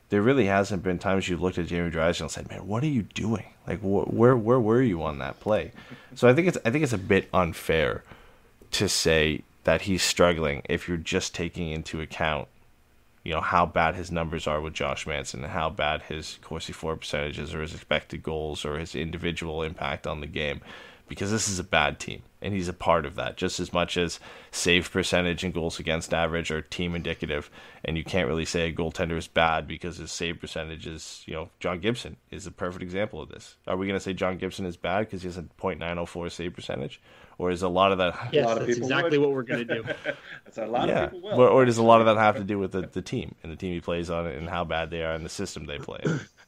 [0.09, 2.87] there really hasn't been times you've looked at Jamie Drysdale and said, "Man, what are
[2.87, 3.45] you doing?
[3.67, 5.71] Like, wh- where where were you on that play?"
[6.15, 8.03] So I think it's I think it's a bit unfair
[8.71, 12.47] to say that he's struggling if you're just taking into account,
[13.23, 16.73] you know, how bad his numbers are with Josh Manson and how bad his Corsi
[16.73, 20.61] for percentages or his expected goals or his individual impact on the game,
[21.09, 23.97] because this is a bad team and he's a part of that just as much
[23.97, 24.19] as
[24.51, 27.49] save percentage and goals against average are team indicative
[27.83, 31.33] and you can't really say a goaltender is bad because his save percentage is you
[31.33, 34.37] know john gibson is a perfect example of this are we going to say john
[34.37, 37.01] gibson is bad because he has a .904 save percentage
[37.37, 39.27] or is a lot of that Yes, lot of that's exactly would.
[39.27, 39.83] what we're going to do.
[40.45, 41.39] That's a lot yeah of people will.
[41.39, 43.51] or, or does a lot of that have to do with the, the team and
[43.51, 45.99] the team he plays on and how bad they are and the system they play
[46.03, 46.19] in?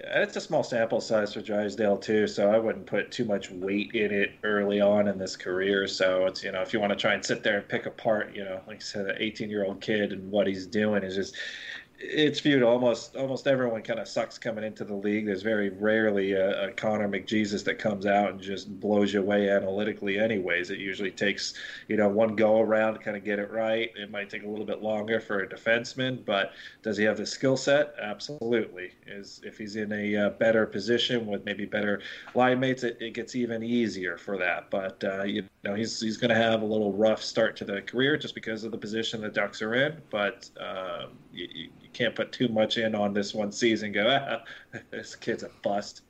[0.00, 3.92] It's a small sample size for Drysdale too, so I wouldn't put too much weight
[3.94, 5.88] in it early on in this career.
[5.88, 8.34] So it's you know if you want to try and sit there and pick apart,
[8.34, 11.16] you know, like I said, an 18 year old kid and what he's doing is
[11.16, 11.36] just
[12.00, 15.26] it's viewed almost almost everyone kind of sucks coming into the league.
[15.26, 19.50] There's very rarely a, a Connor McJesus that comes out and just blows you away
[19.50, 20.18] analytically.
[20.18, 21.54] Anyways, it usually takes
[21.88, 23.90] you know one go around to kind of get it right.
[23.96, 27.26] It might take a little bit longer for a defenseman, but does he have the
[27.26, 27.94] skill set?
[28.00, 28.92] Absolutely.
[29.06, 32.00] Is if he's in a uh, better position with maybe better
[32.34, 34.70] line mates, it, it gets even easier for that.
[34.70, 37.82] But uh, you know he's he's going to have a little rough start to the
[37.82, 40.00] career just because of the position the Ducks are in.
[40.10, 43.90] But um, you, you can't put too much in on this one season.
[43.90, 44.44] Go, ah,
[44.90, 46.02] this kid's a bust.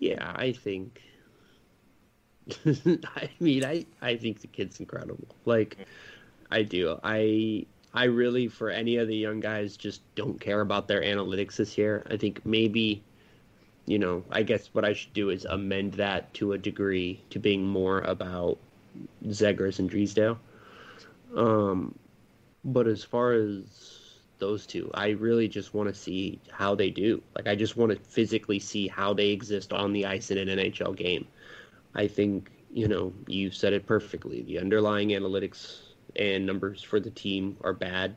[0.00, 1.00] Yeah, I think.
[2.66, 5.28] I mean, I I think the kid's incredible.
[5.44, 5.76] Like,
[6.50, 6.98] I do.
[7.04, 11.56] I I really, for any of the young guys, just don't care about their analytics
[11.56, 12.04] this year.
[12.10, 13.04] I think maybe,
[13.86, 17.38] you know, I guess what I should do is amend that to a degree to
[17.38, 18.58] being more about
[19.26, 20.38] Zegras and Drysdale.
[21.36, 21.94] Um,
[22.64, 24.02] but as far as
[24.38, 27.22] those two, I really just want to see how they do.
[27.34, 30.48] Like, I just want to physically see how they exist on the ice in an
[30.48, 31.26] NHL game.
[31.94, 34.42] I think, you know, you said it perfectly.
[34.42, 35.78] The underlying analytics
[36.16, 38.16] and numbers for the team are bad,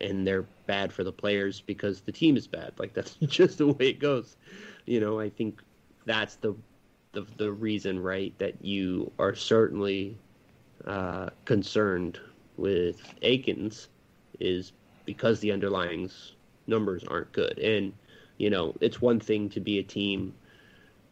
[0.00, 2.72] and they're bad for the players because the team is bad.
[2.78, 4.36] Like, that's just the way it goes.
[4.86, 5.62] You know, I think
[6.04, 6.54] that's the
[7.12, 10.16] the, the reason, right, that you are certainly
[10.86, 12.20] uh, concerned
[12.60, 13.88] with Eakins
[14.38, 14.72] is
[15.04, 16.10] because the underlying
[16.66, 17.58] numbers aren't good.
[17.58, 17.92] And,
[18.38, 20.34] you know, it's one thing to be a team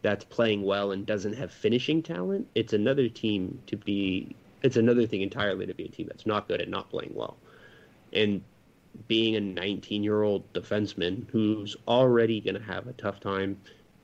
[0.03, 2.46] that's playing well and doesn't have finishing talent.
[2.55, 6.46] It's another team to be, it's another thing entirely to be a team that's not
[6.46, 7.36] good at not playing well.
[8.12, 8.42] And
[9.07, 13.61] being a 19 year old defenseman who's already going to have a tough time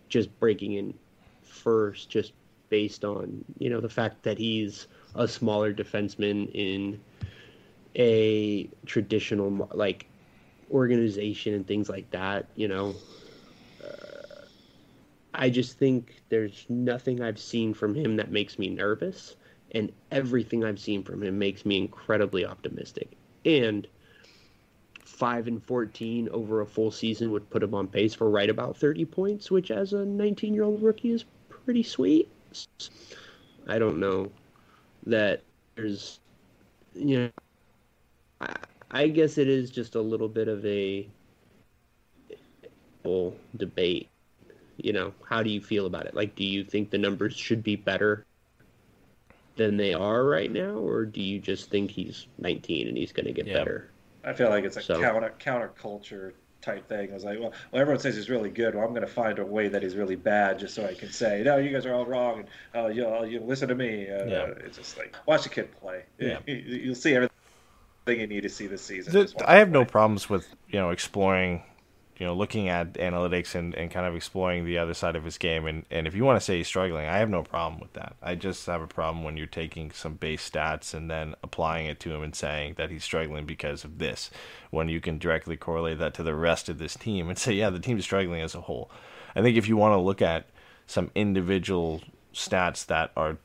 [0.09, 0.95] just breaking in
[1.43, 2.33] first, just
[2.69, 7.01] based on you know the fact that he's a smaller defenseman in
[7.97, 10.07] a traditional like
[10.71, 12.47] organization and things like that.
[12.57, 12.95] You know,
[13.83, 14.47] uh,
[15.35, 19.37] I just think there's nothing I've seen from him that makes me nervous,
[19.73, 23.11] and everything I've seen from him makes me incredibly optimistic.
[23.45, 23.87] And
[25.05, 28.77] five and fourteen over a full season would put him on pace for right about
[28.77, 32.29] thirty points, which as a nineteen-year-old rookie is pretty sweet.
[33.69, 34.31] I don't know
[35.07, 35.43] that
[35.77, 36.21] there's,
[36.95, 37.31] you know,
[38.41, 38.55] I,
[38.91, 41.09] I guess it is just a little bit of a
[43.57, 44.09] debate.
[44.77, 46.15] You know, how do you feel about it?
[46.15, 48.25] Like, do you think the numbers should be better
[49.57, 53.27] than they are right now, or do you just think he's 19 and he's going
[53.27, 53.55] to get Yeah.
[53.55, 53.89] better?
[54.25, 57.11] I feel like it's a So- counter counterculture type thing.
[57.11, 58.75] I was like, well, well, everyone says he's really good.
[58.75, 61.11] Well, I'm going to find a way that he's really bad, just so I can
[61.11, 64.09] say, no, you guys are all wrong, and uh, you you listen to me.
[64.09, 64.47] Uh, Yeah.
[64.65, 66.05] It's just like watch the kid play.
[66.19, 66.39] Yeah.
[66.47, 66.55] You,
[66.85, 67.34] you'll see everything
[68.13, 69.13] you need to see this season.
[69.13, 71.63] The- I have no problems with you know exploring,
[72.19, 75.39] you know, looking at analytics and, and kind of exploring the other side of his
[75.39, 75.67] game.
[75.67, 78.15] And, and if you want to say he's struggling, I have no problem with that.
[78.23, 81.99] I just have a problem when you're taking some base stats and then applying it
[82.01, 84.31] to him and saying that he's struggling because of this,
[84.71, 87.71] when you can directly correlate that to the rest of this team and say, yeah,
[87.71, 88.91] the team's struggling as a whole.
[89.35, 90.47] I think if you want to look at
[90.87, 92.03] some individual
[92.33, 93.39] stats that are,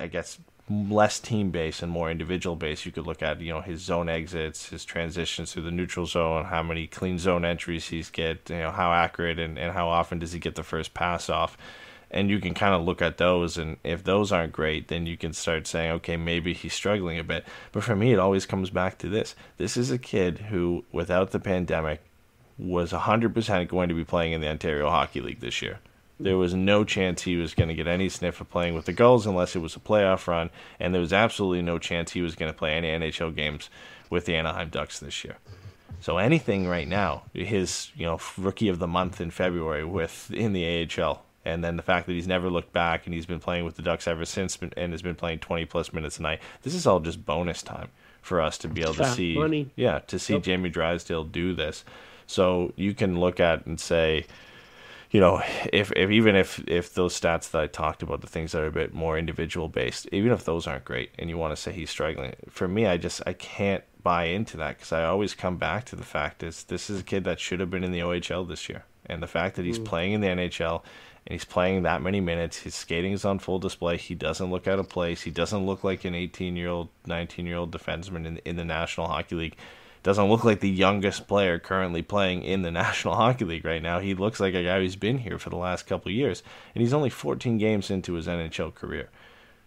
[0.00, 0.38] I guess,
[0.68, 4.08] less team based and more individual based, you could look at you know his zone
[4.08, 8.58] exits, his transitions through the neutral zone, how many clean zone entries he's get, you
[8.58, 11.58] know how accurate and, and how often does he get the first pass off,
[12.10, 15.16] and you can kind of look at those, and if those aren't great, then you
[15.16, 17.44] can start saying okay maybe he's struggling a bit.
[17.72, 21.32] But for me, it always comes back to this: this is a kid who, without
[21.32, 22.00] the pandemic,
[22.58, 25.80] was 100% going to be playing in the Ontario Hockey League this year.
[26.18, 28.92] There was no chance he was going to get any sniff of playing with the
[28.92, 32.36] Gulls unless it was a playoff run, and there was absolutely no chance he was
[32.36, 33.68] going to play any NHL games
[34.10, 35.36] with the Anaheim Ducks this year.
[36.00, 40.52] So anything right now, his you know rookie of the month in February with in
[40.52, 43.64] the AHL, and then the fact that he's never looked back and he's been playing
[43.64, 46.40] with the Ducks ever since and has been playing 20 plus minutes a night.
[46.62, 47.88] This is all just bonus time
[48.22, 51.84] for us to be able to see yeah, to see Jamie Drysdale do this.
[52.26, 54.26] So you can look at and say,
[55.14, 55.40] you know,
[55.72, 58.66] if, if even if if those stats that I talked about, the things that are
[58.66, 61.70] a bit more individual based, even if those aren't great, and you want to say
[61.70, 65.56] he's struggling, for me, I just I can't buy into that because I always come
[65.56, 68.00] back to the fact is this is a kid that should have been in the
[68.00, 69.84] OHL this year, and the fact that he's mm.
[69.84, 70.82] playing in the NHL
[71.28, 73.96] and he's playing that many minutes, his skating is on full display.
[73.96, 75.22] He doesn't look out of place.
[75.22, 78.64] He doesn't look like an 18 year old, 19 year old defenseman in in the
[78.64, 79.56] National Hockey League
[80.04, 83.98] doesn't look like the youngest player currently playing in the National Hockey League right now.
[83.98, 86.44] He looks like a guy who's been here for the last couple years,
[86.74, 89.08] and he's only 14 games into his NHL career.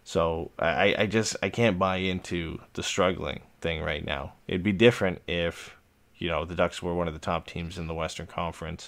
[0.05, 4.33] So I, I just I can't buy into the struggling thing right now.
[4.47, 5.75] It'd be different if
[6.19, 8.87] you know the Ducks were one of the top teams in the Western Conference,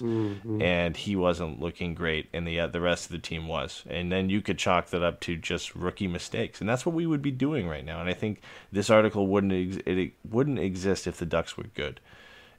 [0.60, 4.10] and he wasn't looking great, and the uh, the rest of the team was, and
[4.10, 7.22] then you could chalk that up to just rookie mistakes, and that's what we would
[7.22, 8.00] be doing right now.
[8.00, 12.00] And I think this article wouldn't ex- it, wouldn't exist if the Ducks were good.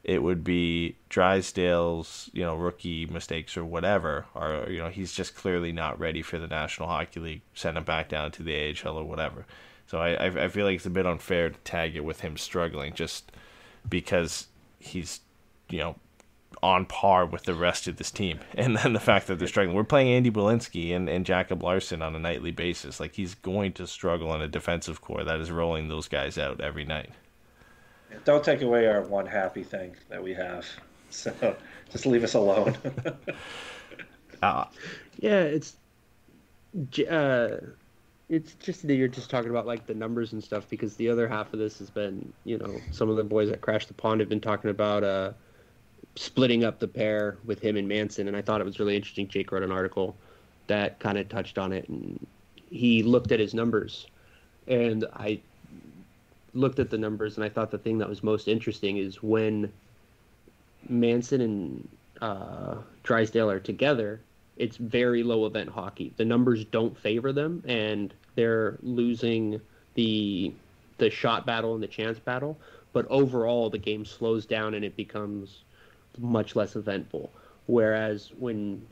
[0.03, 5.35] It would be Drysdale's you know rookie mistakes or whatever, or you know he's just
[5.35, 7.41] clearly not ready for the National Hockey League.
[7.53, 9.45] Send him back down to the AHL or whatever.
[9.87, 12.37] So I I, I feel like it's a bit unfair to tag it with him
[12.37, 13.31] struggling just
[13.87, 14.47] because
[14.81, 15.21] he's
[15.69, 15.95] you know
[16.61, 18.39] on par with the rest of this team.
[18.55, 19.75] And then the fact that they're struggling.
[19.75, 22.99] We're playing Andy Welinski and, and Jacob Larsson on a nightly basis.
[22.99, 26.61] Like he's going to struggle in a defensive core that is rolling those guys out
[26.61, 27.09] every night.
[28.25, 30.65] Don't take away our one happy thing that we have.
[31.13, 31.57] So
[31.91, 32.77] just leave us alone.
[34.41, 34.65] Uh,
[35.19, 35.75] Yeah, it's
[37.07, 37.57] uh,
[38.31, 41.27] it's just that you're just talking about like the numbers and stuff because the other
[41.27, 44.21] half of this has been, you know, some of the boys that crashed the pond
[44.21, 45.33] have been talking about uh,
[46.15, 49.27] splitting up the pair with him and Manson, and I thought it was really interesting.
[49.27, 50.15] Jake wrote an article
[50.67, 52.25] that kind of touched on it, and
[52.69, 54.07] he looked at his numbers,
[54.65, 55.41] and I
[56.53, 59.73] looked at the numbers, and I thought the thing that was most interesting is when
[60.87, 61.89] Manson and
[62.21, 64.21] uh, Drysdale are together,
[64.55, 66.13] it's very low event hockey.
[66.15, 69.61] The numbers don't favor them, and they're losing
[69.95, 70.53] the
[70.97, 72.57] the shot battle and the chance battle.
[72.93, 75.63] But overall, the game slows down and it becomes
[76.19, 77.31] much less eventful.
[77.67, 78.85] Whereas when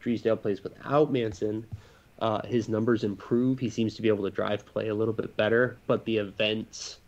[0.00, 1.66] Drysdale plays without Manson,
[2.20, 3.58] uh, his numbers improve.
[3.58, 6.98] He seems to be able to drive play a little bit better, but the events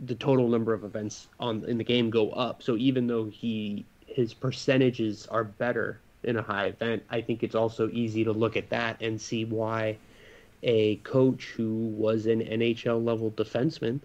[0.00, 2.62] the total number of events on in the game go up.
[2.62, 7.54] So even though he his percentages are better in a high event, I think it's
[7.54, 9.96] also easy to look at that and see why
[10.62, 14.00] a coach who was an NHL level defenseman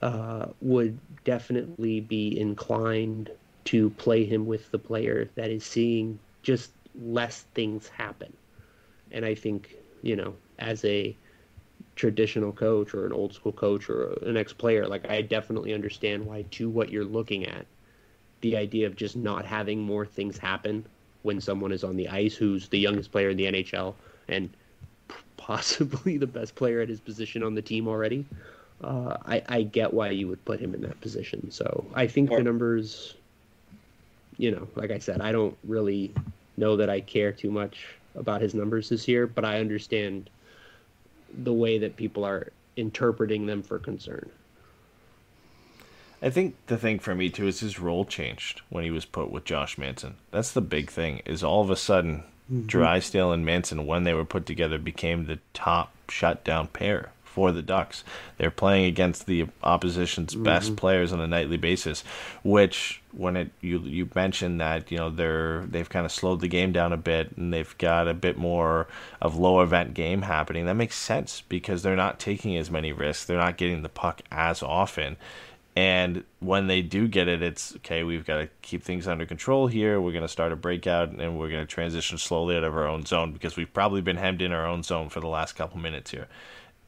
[0.00, 3.30] uh, would definitely be inclined
[3.64, 8.32] to play him with the player that is seeing just less things happen.
[9.12, 11.16] And I think, you know, as a
[11.94, 16.26] traditional coach or an old school coach or an ex player, like I definitely understand
[16.26, 17.66] why, to what you're looking at,
[18.40, 20.84] the idea of just not having more things happen
[21.22, 23.94] when someone is on the ice who's the youngest player in the NHL
[24.26, 24.50] and
[25.42, 28.24] possibly the best player at his position on the team already.
[28.82, 31.50] Uh, I, I get why you would put him in that position.
[31.50, 33.14] So I think the numbers,
[34.38, 36.12] you know, like I said, I don't really
[36.56, 37.86] know that I care too much
[38.16, 40.30] about his numbers this year, but I understand
[41.44, 44.28] the way that people are interpreting them for concern.
[46.20, 49.30] I think the thing for me too is his role changed when he was put
[49.30, 50.16] with Josh Manson.
[50.30, 51.22] That's the big thing.
[51.24, 52.66] Is all of a sudden mm-hmm.
[52.66, 57.62] Drysdale and Manson, when they were put together, became the top shutdown pair for the
[57.62, 58.04] Ducks.
[58.36, 60.42] They're playing against the opposition's mm-hmm.
[60.42, 62.04] best players on a nightly basis,
[62.44, 66.48] which when it you you mentioned that you know they're they've kind of slowed the
[66.48, 68.86] game down a bit and they've got a bit more
[69.20, 70.66] of low event game happening.
[70.66, 73.24] That makes sense because they're not taking as many risks.
[73.24, 75.16] They're not getting the puck as often.
[75.74, 79.68] And when they do get it, it's okay, we've got to keep things under control
[79.68, 80.00] here.
[80.00, 82.86] We're going to start a breakout and we're going to transition slowly out of our
[82.86, 85.78] own zone because we've probably been hemmed in our own zone for the last couple
[85.78, 86.28] minutes here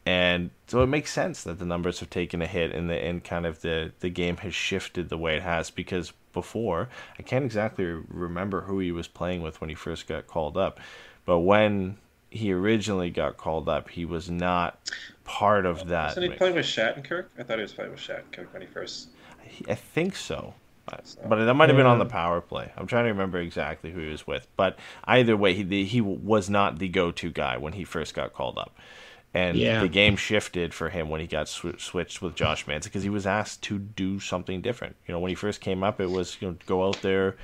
[0.06, 3.24] and so it makes sense that the numbers have taken a hit and the and
[3.24, 7.44] kind of the the game has shifted the way it has because before I can't
[7.44, 10.80] exactly remember who he was playing with when he first got called up,
[11.24, 11.96] but when
[12.34, 14.78] he originally got called up, he was not
[15.24, 16.16] part of that.
[16.16, 17.26] Wasn't he playing with Shattenkirk?
[17.38, 19.08] I thought he was playing with Shattenkirk when he first.
[19.68, 20.54] I think so.
[21.26, 22.70] But that might have been on the power play.
[22.76, 24.46] I'm trying to remember exactly who he was with.
[24.54, 28.58] But either way, he he was not the go-to guy when he first got called
[28.58, 28.76] up
[29.34, 29.80] and yeah.
[29.80, 33.10] the game shifted for him when he got sw- switched with Josh Manson because he
[33.10, 34.94] was asked to do something different.
[35.06, 37.36] You know, when he first came up, it was you know go out there,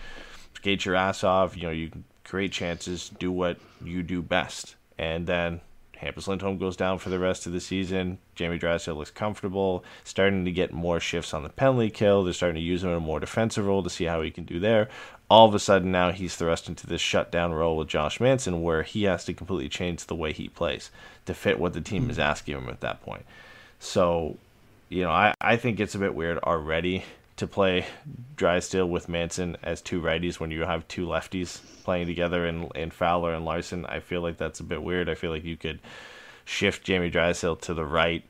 [0.55, 1.57] skate your ass off.
[1.57, 1.91] You know, you
[2.24, 5.62] create chances, do what you do best, and then
[5.96, 8.18] Hampus Lindholm goes down for the rest of the season.
[8.34, 12.22] Jamie Drysdale looks comfortable, starting to get more shifts on the penalty kill.
[12.22, 14.44] They're starting to use him in a more defensive role to see how he can
[14.44, 14.90] do there.
[15.30, 18.82] All of a sudden, now he's thrust into this shutdown role with Josh Manson, where
[18.82, 20.90] he has to completely change the way he plays
[21.24, 22.22] to fit what the team is hmm.
[22.22, 23.24] asking him at that point.
[23.78, 24.36] So,
[24.90, 27.05] you know, I, I think it's a bit weird already
[27.41, 27.86] to play
[28.36, 32.91] Drysdale with Manson as two righties when you have two lefties playing together in, in
[32.91, 33.86] Fowler and Larsson.
[33.86, 35.09] I feel like that's a bit weird.
[35.09, 35.80] I feel like you could
[36.45, 38.22] shift Jamie Drysdale to the right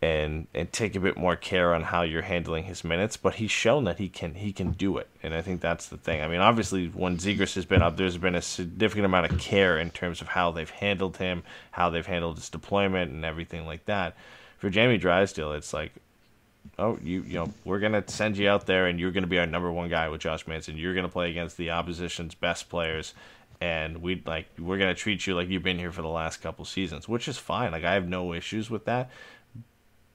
[0.00, 3.16] and and take a bit more care on how you're handling his minutes.
[3.16, 5.96] But he's shown that he can he can do it, and I think that's the
[5.96, 6.22] thing.
[6.22, 9.78] I mean, obviously, when Zegras has been up, there's been a significant amount of care
[9.78, 11.42] in terms of how they've handled him,
[11.72, 14.16] how they've handled his deployment, and everything like that.
[14.58, 15.92] For Jamie Drysdale, it's like
[16.78, 19.46] oh, you you know, we're gonna send you out there, and you're gonna be our
[19.46, 20.76] number one guy with Josh Manson.
[20.76, 23.14] You're gonna play against the opposition's best players,
[23.60, 26.64] and we like we're gonna treat you like you've been here for the last couple
[26.64, 27.72] seasons, which is fine.
[27.72, 29.10] Like I have no issues with that.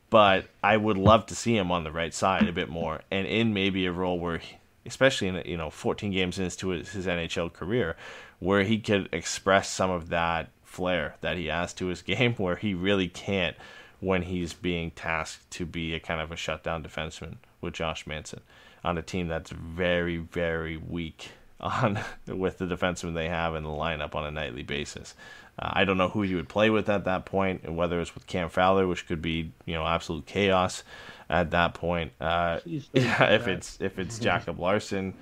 [0.10, 3.28] But I would love to see him on the right side a bit more, and
[3.28, 7.06] in maybe a role where, he, especially in you know 14 games into his, his
[7.06, 7.96] NHL career,
[8.40, 12.56] where he could express some of that flair that he has to his game, where
[12.56, 13.56] he really can't
[14.00, 18.42] when he's being tasked to be a kind of a shutdown defenseman with Josh Manson
[18.84, 21.30] on a team that's very, very weak
[21.60, 25.16] on with the defensemen they have in the lineup on a nightly basis.
[25.58, 28.16] Uh, I don't know who you would play with at that point, and whether it's
[28.16, 30.84] with Cam Fowler, which could be you know absolute chaos
[31.30, 32.14] at that point.
[32.22, 35.14] Uh, yeah, if it's if it's Jacob Larsson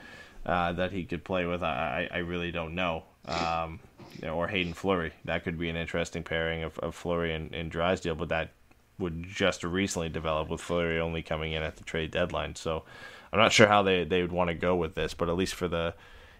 [0.46, 3.04] uh, that he could play with, I I really don't know.
[3.26, 3.80] Um,
[4.24, 8.16] or Hayden Fleury, that could be an interesting pairing of, of Fleury and, and Drysdale,
[8.16, 8.52] but that
[9.00, 12.56] would just recently develop with Fleury only coming in at the trade deadline.
[12.56, 12.84] So
[13.32, 15.56] I'm not sure how they, they would want to go with this, but at least
[15.56, 15.94] for the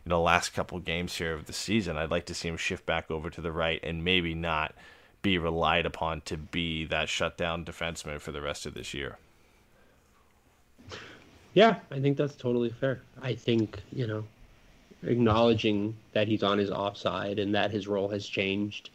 [0.06, 2.86] you know last couple games here of the season, I'd like to see him shift
[2.86, 4.74] back over to the right and maybe not
[5.22, 9.18] be relied upon to be that shutdown defenseman for the rest of this year.
[11.54, 13.02] Yeah, I think that's totally fair.
[13.22, 14.24] I think, you know,
[15.04, 18.92] acknowledging that he's on his offside and that his role has changed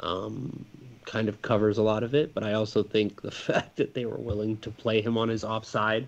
[0.00, 0.64] um,
[1.06, 2.34] kind of covers a lot of it.
[2.34, 5.44] But I also think the fact that they were willing to play him on his
[5.44, 6.06] offside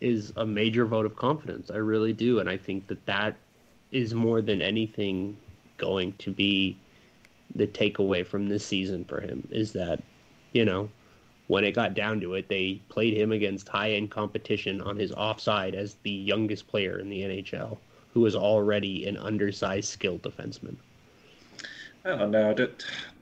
[0.00, 1.70] is a major vote of confidence.
[1.70, 3.36] I really do, and I think that that
[3.90, 5.36] is more than anything
[5.76, 6.76] going to be
[7.54, 10.02] the takeaway from this season for him is that
[10.52, 10.88] you know
[11.46, 15.12] when it got down to it they played him against high end competition on his
[15.12, 17.76] offside as the youngest player in the NHL
[18.12, 20.76] who was already an undersized skilled defenseman
[22.04, 22.54] I don't know.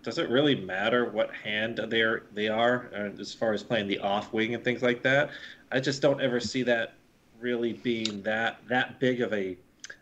[0.03, 4.01] Does it really matter what hand they're they are uh, as far as playing the
[4.01, 5.31] off wing and things like that?
[5.71, 6.95] I just don't ever see that
[7.41, 9.57] really being that that big of a,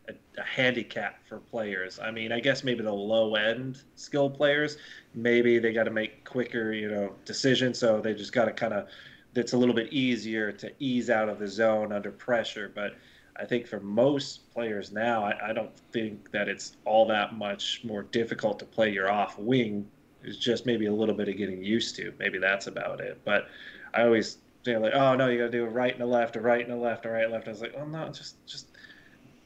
[0.08, 1.98] a, a handicap for players.
[2.00, 4.78] I mean, I guess maybe the low end skill players,
[5.14, 8.72] maybe they got to make quicker, you know, decisions, so they just got to kind
[8.72, 8.88] of.
[9.36, 12.96] It's a little bit easier to ease out of the zone under pressure, but
[13.36, 17.80] I think for most players now, I, I, don't think that it's all that much
[17.84, 19.88] more difficult to play your off wing.
[20.22, 22.12] It's just maybe a little bit of getting used to.
[22.18, 23.20] Maybe that's about it.
[23.24, 23.48] But
[23.94, 26.36] I always say like, oh no, you got to do a right and a left,
[26.36, 27.48] a right and a left, a right and left.
[27.48, 28.66] I was like, oh no, just just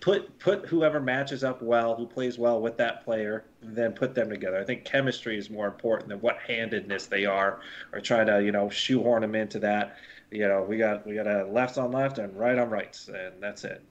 [0.01, 4.29] put put whoever matches up well, who plays well with that player, then put them
[4.29, 4.59] together.
[4.59, 7.61] I think chemistry is more important than what handedness they are,
[7.93, 9.97] or trying to you know shoehorn them into that
[10.31, 13.35] you know, we got we got a left on left and right on rights, and
[13.41, 13.83] that's it.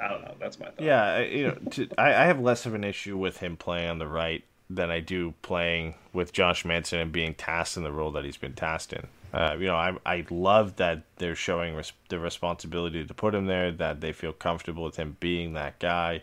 [0.00, 0.34] I don't know.
[0.40, 0.80] That's my thought.
[0.80, 3.98] Yeah, you know, to, I, I have less of an issue with him playing on
[3.98, 8.10] the right than I do playing with Josh Manson and being tasked in the role
[8.12, 9.06] that he's been tasked in.
[9.32, 13.46] Uh, you know, I I love that they're showing res- the responsibility to put him
[13.46, 16.22] there, that they feel comfortable with him being that guy,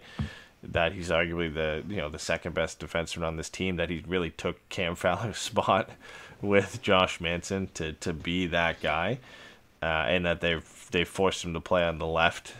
[0.61, 4.03] that he's arguably the you know the second best defenseman on this team, that he
[4.07, 5.89] really took Cam Fowler's spot
[6.41, 9.19] with Josh Manson to, to be that guy,
[9.81, 12.53] uh, and that they've they forced him to play on the left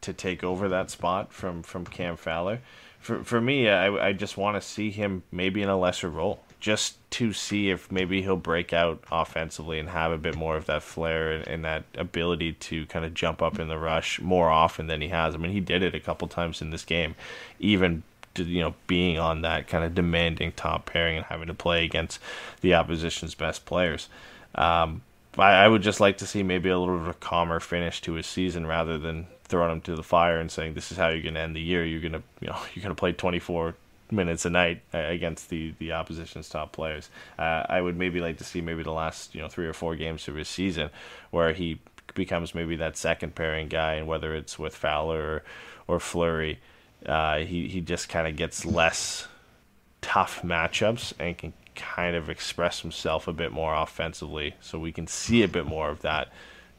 [0.00, 2.60] to take over that spot from from Cam Fowler.
[2.98, 6.40] For for me, I I just want to see him maybe in a lesser role,
[6.60, 10.66] just to see if maybe he'll break out offensively and have a bit more of
[10.66, 14.50] that flair and, and that ability to kind of jump up in the rush more
[14.50, 15.34] often than he has.
[15.34, 17.14] I mean, he did it a couple times in this game,
[17.58, 18.02] even
[18.44, 22.18] you know being on that kind of demanding top pairing and having to play against
[22.60, 24.08] the opposition's best players.
[24.54, 25.02] Um,
[25.38, 28.14] I, I, would just like to see maybe a little bit of calmer finish to
[28.14, 31.22] his season rather than throwing him to the fire and saying this is how you're
[31.22, 31.84] going to end the year.
[31.84, 33.74] You're going to you know you're going to play 24
[34.10, 37.10] minutes a night against the the opposition's top players.
[37.38, 39.96] Uh, I would maybe like to see maybe the last you know three or four
[39.96, 40.90] games of his season
[41.30, 41.80] where he
[42.14, 45.42] becomes maybe that second pairing guy, and whether it's with Fowler
[45.88, 46.58] or, or Fleury
[47.06, 49.28] uh, he he just kind of gets less
[50.00, 54.54] tough matchups and can kind of express himself a bit more offensively.
[54.60, 56.32] So we can see a bit more of that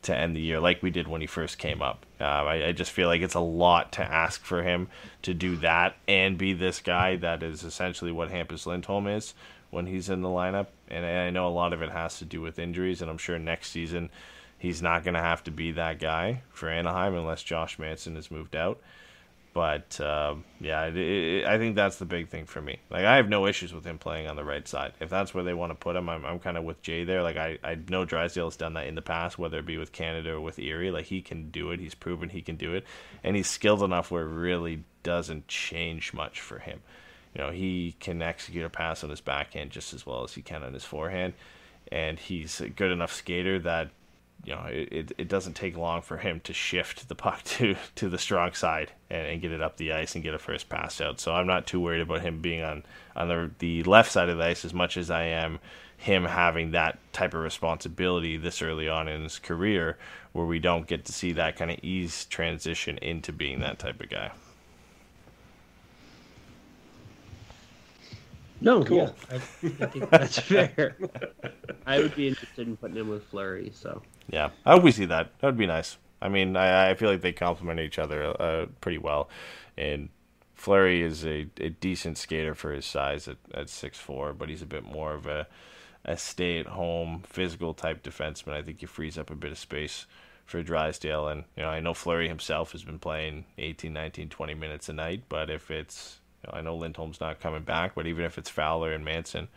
[0.03, 2.05] to end the year, like we did when he first came up.
[2.19, 4.87] Uh, I, I, just feel like it's a lot to ask for him
[5.23, 9.33] to do that and be this guy that is essentially what Hampus Lindholm is
[9.69, 10.67] when he's in the lineup.
[10.87, 13.37] And I know a lot of it has to do with injuries, and I'm sure
[13.37, 14.09] next season
[14.57, 18.31] he's not going to have to be that guy for Anaheim unless Josh Manson has
[18.31, 18.79] moved out.
[19.57, 22.77] But um, yeah, it, it, I think that's the big thing for me.
[22.91, 24.93] Like I have no issues with him playing on the right side.
[24.99, 27.23] If that's where they want to put him, I'm, I'm kind of with Jay there.
[27.23, 29.91] Like I, I know Drysdale has done that in the past, whether it be with
[29.91, 30.91] Canada or with Erie.
[30.91, 31.79] Like he can do it.
[31.79, 32.85] He's proven he can do it,
[33.23, 36.81] and he's skilled enough where it really doesn't change much for him.
[37.33, 40.43] You know, he can execute a pass on his backhand just as well as he
[40.43, 41.33] can on his forehand,
[41.91, 43.89] and he's a good enough skater that
[44.43, 48.09] you know, it, it doesn't take long for him to shift the puck to, to
[48.09, 51.01] the strong side and, and, get it up the ice and get a first pass
[51.01, 51.19] out.
[51.19, 52.83] So I'm not too worried about him being on,
[53.15, 55.59] on the, the left side of the ice as much as I am
[55.97, 59.97] him having that type of responsibility this early on in his career
[60.31, 63.99] where we don't get to see that kind of ease transition into being that type
[64.01, 64.31] of guy.
[68.59, 68.97] No, cool.
[68.97, 70.97] yeah, I, I think that's fair.
[71.85, 75.05] I would be interested in putting him with Fleury, So yeah, I hope we see
[75.05, 75.31] that.
[75.39, 75.97] That would be nice.
[76.21, 79.29] I mean, I, I feel like they complement each other uh, pretty well,
[79.77, 80.09] and
[80.55, 84.61] Fleury is a, a decent skater for his size at at six four, but he's
[84.61, 85.47] a bit more of a
[86.05, 88.53] a stay at home physical type defenseman.
[88.53, 90.05] I think he frees up a bit of space
[90.45, 94.53] for Drysdale, and you know I know Fleury himself has been playing 18, 19, 20
[94.55, 98.07] minutes a night, but if it's you know, I know Lindholm's not coming back, but
[98.07, 99.49] even if it's Fowler and Manson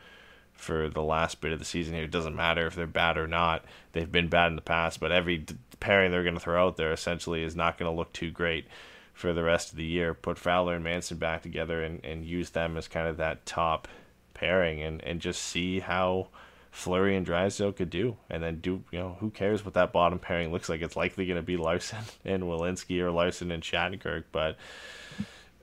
[0.61, 2.05] for the last bit of the season here.
[2.05, 3.65] It doesn't matter if they're bad or not.
[3.93, 5.47] They've been bad in the past, but every
[5.81, 8.66] pairing they're going to throw out there essentially is not going to look too great
[9.15, 10.12] for the rest of the year.
[10.12, 13.89] Put Fowler and Manson back together and, and use them as kind of that top
[14.35, 16.28] pairing and, and just see how
[16.70, 18.19] Fleury and Drysdale could do.
[18.28, 20.82] And then do, you know, who cares what that bottom pairing looks like?
[20.82, 24.57] It's likely going to be Larsson and Welinski or Larsson and Shattenkirk, but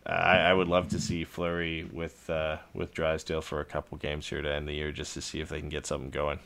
[0.08, 4.28] I, I, would love to see Fleury with uh, with Drysdale for a couple games
[4.28, 6.40] here to end the year, just to see if they can get something going.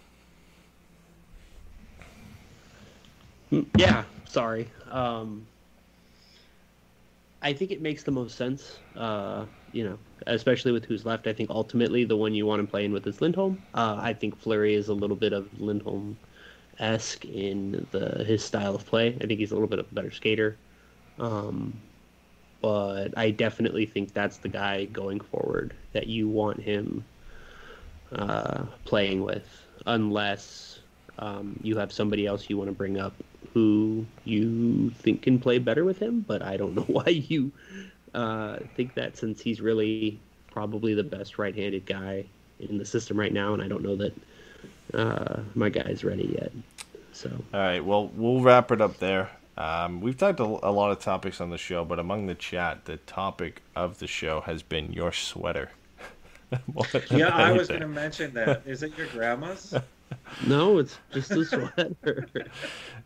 [3.78, 4.68] Yeah, sorry.
[4.90, 5.46] Um,
[7.42, 8.80] I think it makes the most sense.
[8.96, 11.28] Uh, you know, especially with who's left.
[11.28, 13.62] I think ultimately the one you want to play in with is Lindholm.
[13.74, 16.18] Uh, I think Fleury is a little bit of Lindholm
[16.80, 19.16] esque in the his style of play.
[19.22, 20.58] I think he's a little bit of a better skater.
[21.20, 21.80] Um,
[22.62, 27.04] but I definitely think that's the guy going forward that you want him
[28.14, 30.80] uh, playing with, unless
[31.20, 33.14] um, you have somebody else you want to bring up
[33.54, 36.24] who you think can play better with him.
[36.28, 37.52] But I don't know why you
[38.14, 40.20] uh, think that since he's really
[40.52, 42.26] probably the best right-handed guy
[42.60, 44.14] in the system right now, and I don't know that
[44.94, 46.52] uh, my guy's ready yet.
[47.14, 49.30] So All right, well, we'll wrap it up there.
[49.58, 52.86] Um, we've talked a, a lot of topics on the show, but among the chat,
[52.86, 55.72] the topic of the show has been your sweater.
[57.10, 58.64] Yeah, I was going to mention that.
[58.66, 59.74] Is it your grandma's?
[60.46, 61.96] no, it's just a sweater.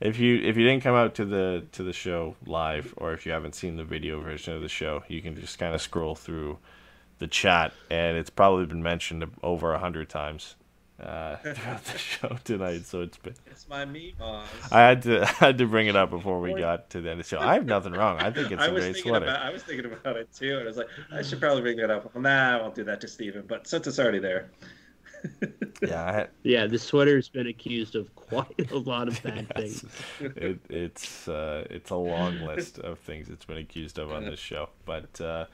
[0.01, 3.26] If you if you didn't come out to the to the show live, or if
[3.26, 6.15] you haven't seen the video version of the show, you can just kind of scroll
[6.15, 6.57] through
[7.19, 10.55] the chat, and it's probably been mentioned over a hundred times
[11.01, 12.85] uh, throughout the show tonight.
[12.85, 14.45] So it's been It's my meatballs.
[14.72, 17.19] I had to I had to bring it up before we got to the end
[17.19, 17.41] of the show.
[17.41, 18.19] I have nothing wrong.
[18.19, 19.26] I think it's I a great sweater.
[19.26, 21.77] about I was thinking about it too, and I was like, I should probably bring
[21.77, 22.13] that up.
[22.13, 24.49] Well, nah, I won't do that to Steven, but since it's already there.
[25.81, 29.81] Yeah, I had, yeah, the sweater's been accused of quite a lot of bad Yes.
[29.81, 29.85] things.
[30.35, 34.39] it, it's uh, it's a long list of things it's been accused of on this
[34.39, 34.69] show.
[34.85, 35.45] But uh,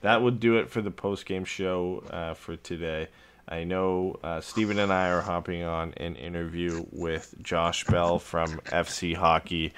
[0.00, 3.08] that would do it for the post game show uh, for today.
[3.50, 8.60] I know uh, Stephen and I are hopping on an interview with Josh Bell from
[8.66, 9.72] FC Hockey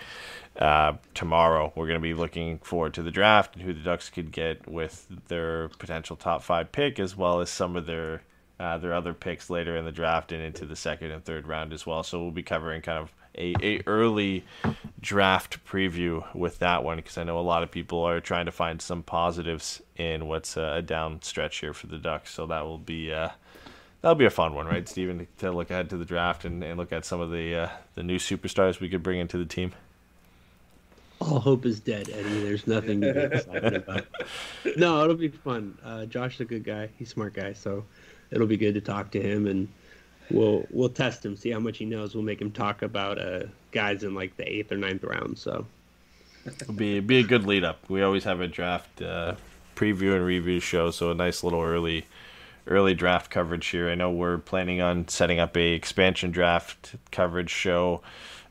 [0.59, 1.73] uh, tomorrow.
[1.75, 4.69] We're going to be looking forward to the draft and who the Ducks could get
[4.69, 8.23] with their potential top five pick, as well as some of their
[8.61, 11.73] uh, their other picks later in the draft and into the second and third round
[11.73, 12.03] as well.
[12.03, 14.45] So we'll be covering kind of a, a early
[15.01, 18.53] draft preview with that one because I know a lot of people are trying to
[18.53, 22.33] find some positives in what's a down stretch here for the Ducks.
[22.33, 23.31] So that will be uh,
[24.03, 26.79] that'll be a fun one, right, Steven, to look ahead to the draft and, and
[26.79, 29.73] look at some of the uh, the new superstars we could bring into the team.
[31.21, 32.41] All hope is dead, Eddie.
[32.43, 34.07] There's nothing to get excited about.
[34.77, 35.77] No, it'll be fun.
[35.85, 36.89] Uh, Josh's a good guy.
[36.99, 37.85] He's a smart guy, so
[38.31, 39.69] it'll be good to talk to him, and
[40.31, 42.15] we'll we'll test him, see how much he knows.
[42.15, 45.39] We'll make him talk about uh, guys in like the eighth or ninth round.
[45.39, 45.67] So
[46.45, 47.89] It'll be be a good lead up.
[47.89, 49.35] We always have a draft uh,
[49.77, 52.07] preview and review show, so a nice little early
[52.67, 53.89] early draft coverage here.
[53.89, 58.03] I know we're planning on setting up a expansion draft coverage show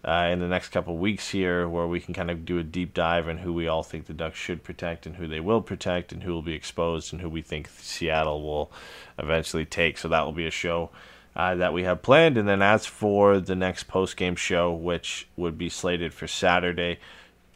[0.03, 2.93] uh, in the next couple weeks here, where we can kind of do a deep
[2.93, 6.11] dive on who we all think the Ducks should protect and who they will protect,
[6.11, 8.71] and who will be exposed, and who we think Seattle will
[9.19, 9.97] eventually take.
[9.97, 10.89] So that will be a show.
[11.33, 15.29] Uh, that we have planned, and then as for the next post game show, which
[15.37, 16.99] would be slated for Saturday,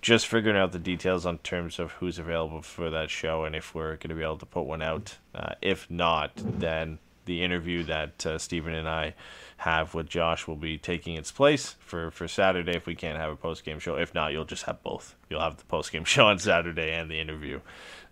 [0.06, 3.73] just figuring out the details on terms of who's available for that show and if
[3.73, 5.18] we're going to be able to put one out.
[5.34, 9.15] Uh, if not, then the interview that uh, Stephen and I
[9.57, 13.32] have with Josh will be taking its place for, for Saturday if we can't have
[13.32, 13.95] a post game show.
[13.95, 15.15] If not, you'll just have both.
[15.27, 17.61] You'll have the post game show on Saturday and the interview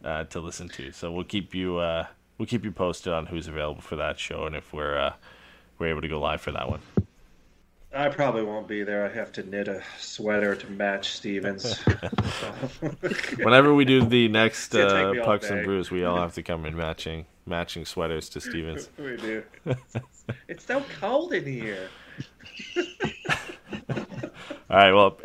[0.04, 0.92] uh, to listen to.
[0.94, 2.08] So we'll keep you uh,
[2.40, 5.14] we'll keep you posted on who's available for that show and if we're uh,
[5.78, 6.80] we're able to go live for that one.
[7.96, 9.06] I probably won't be there.
[9.06, 11.80] I have to knit a sweater to match Stevens.
[13.38, 16.66] Whenever we do the next It's uh, pucks and brews, we all have to come
[16.66, 18.90] in matching matching sweaters to Stevens.
[18.98, 19.44] we do.
[20.48, 21.90] It's so cold in here.
[24.70, 25.20] All right, well,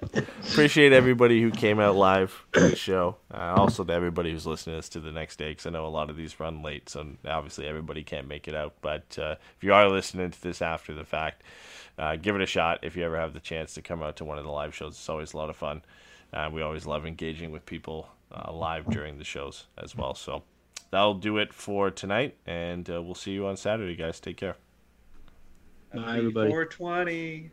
[0.50, 3.16] appreciate everybody who came out live to the show.
[3.32, 5.86] Uh, also to everybody who's listening to this to the next day, because I know
[5.86, 8.74] a lot of these run late, so obviously everybody can't make it out.
[8.80, 11.44] But uh, if you are listening to this after the fact,
[11.98, 12.80] uh, give it a shot.
[12.82, 14.94] If you ever have the chance to come out to one of the live shows,
[14.94, 15.82] it's always a lot of fun.
[16.32, 20.14] Uh, we always love engaging with people uh, live during the shows as well.
[20.14, 20.42] So
[20.90, 24.18] that'll do it for tonight, and uh, we'll see you on Saturday, guys.
[24.18, 24.56] Take care.
[25.94, 26.50] Bye, everybody.
[26.50, 27.50] 420.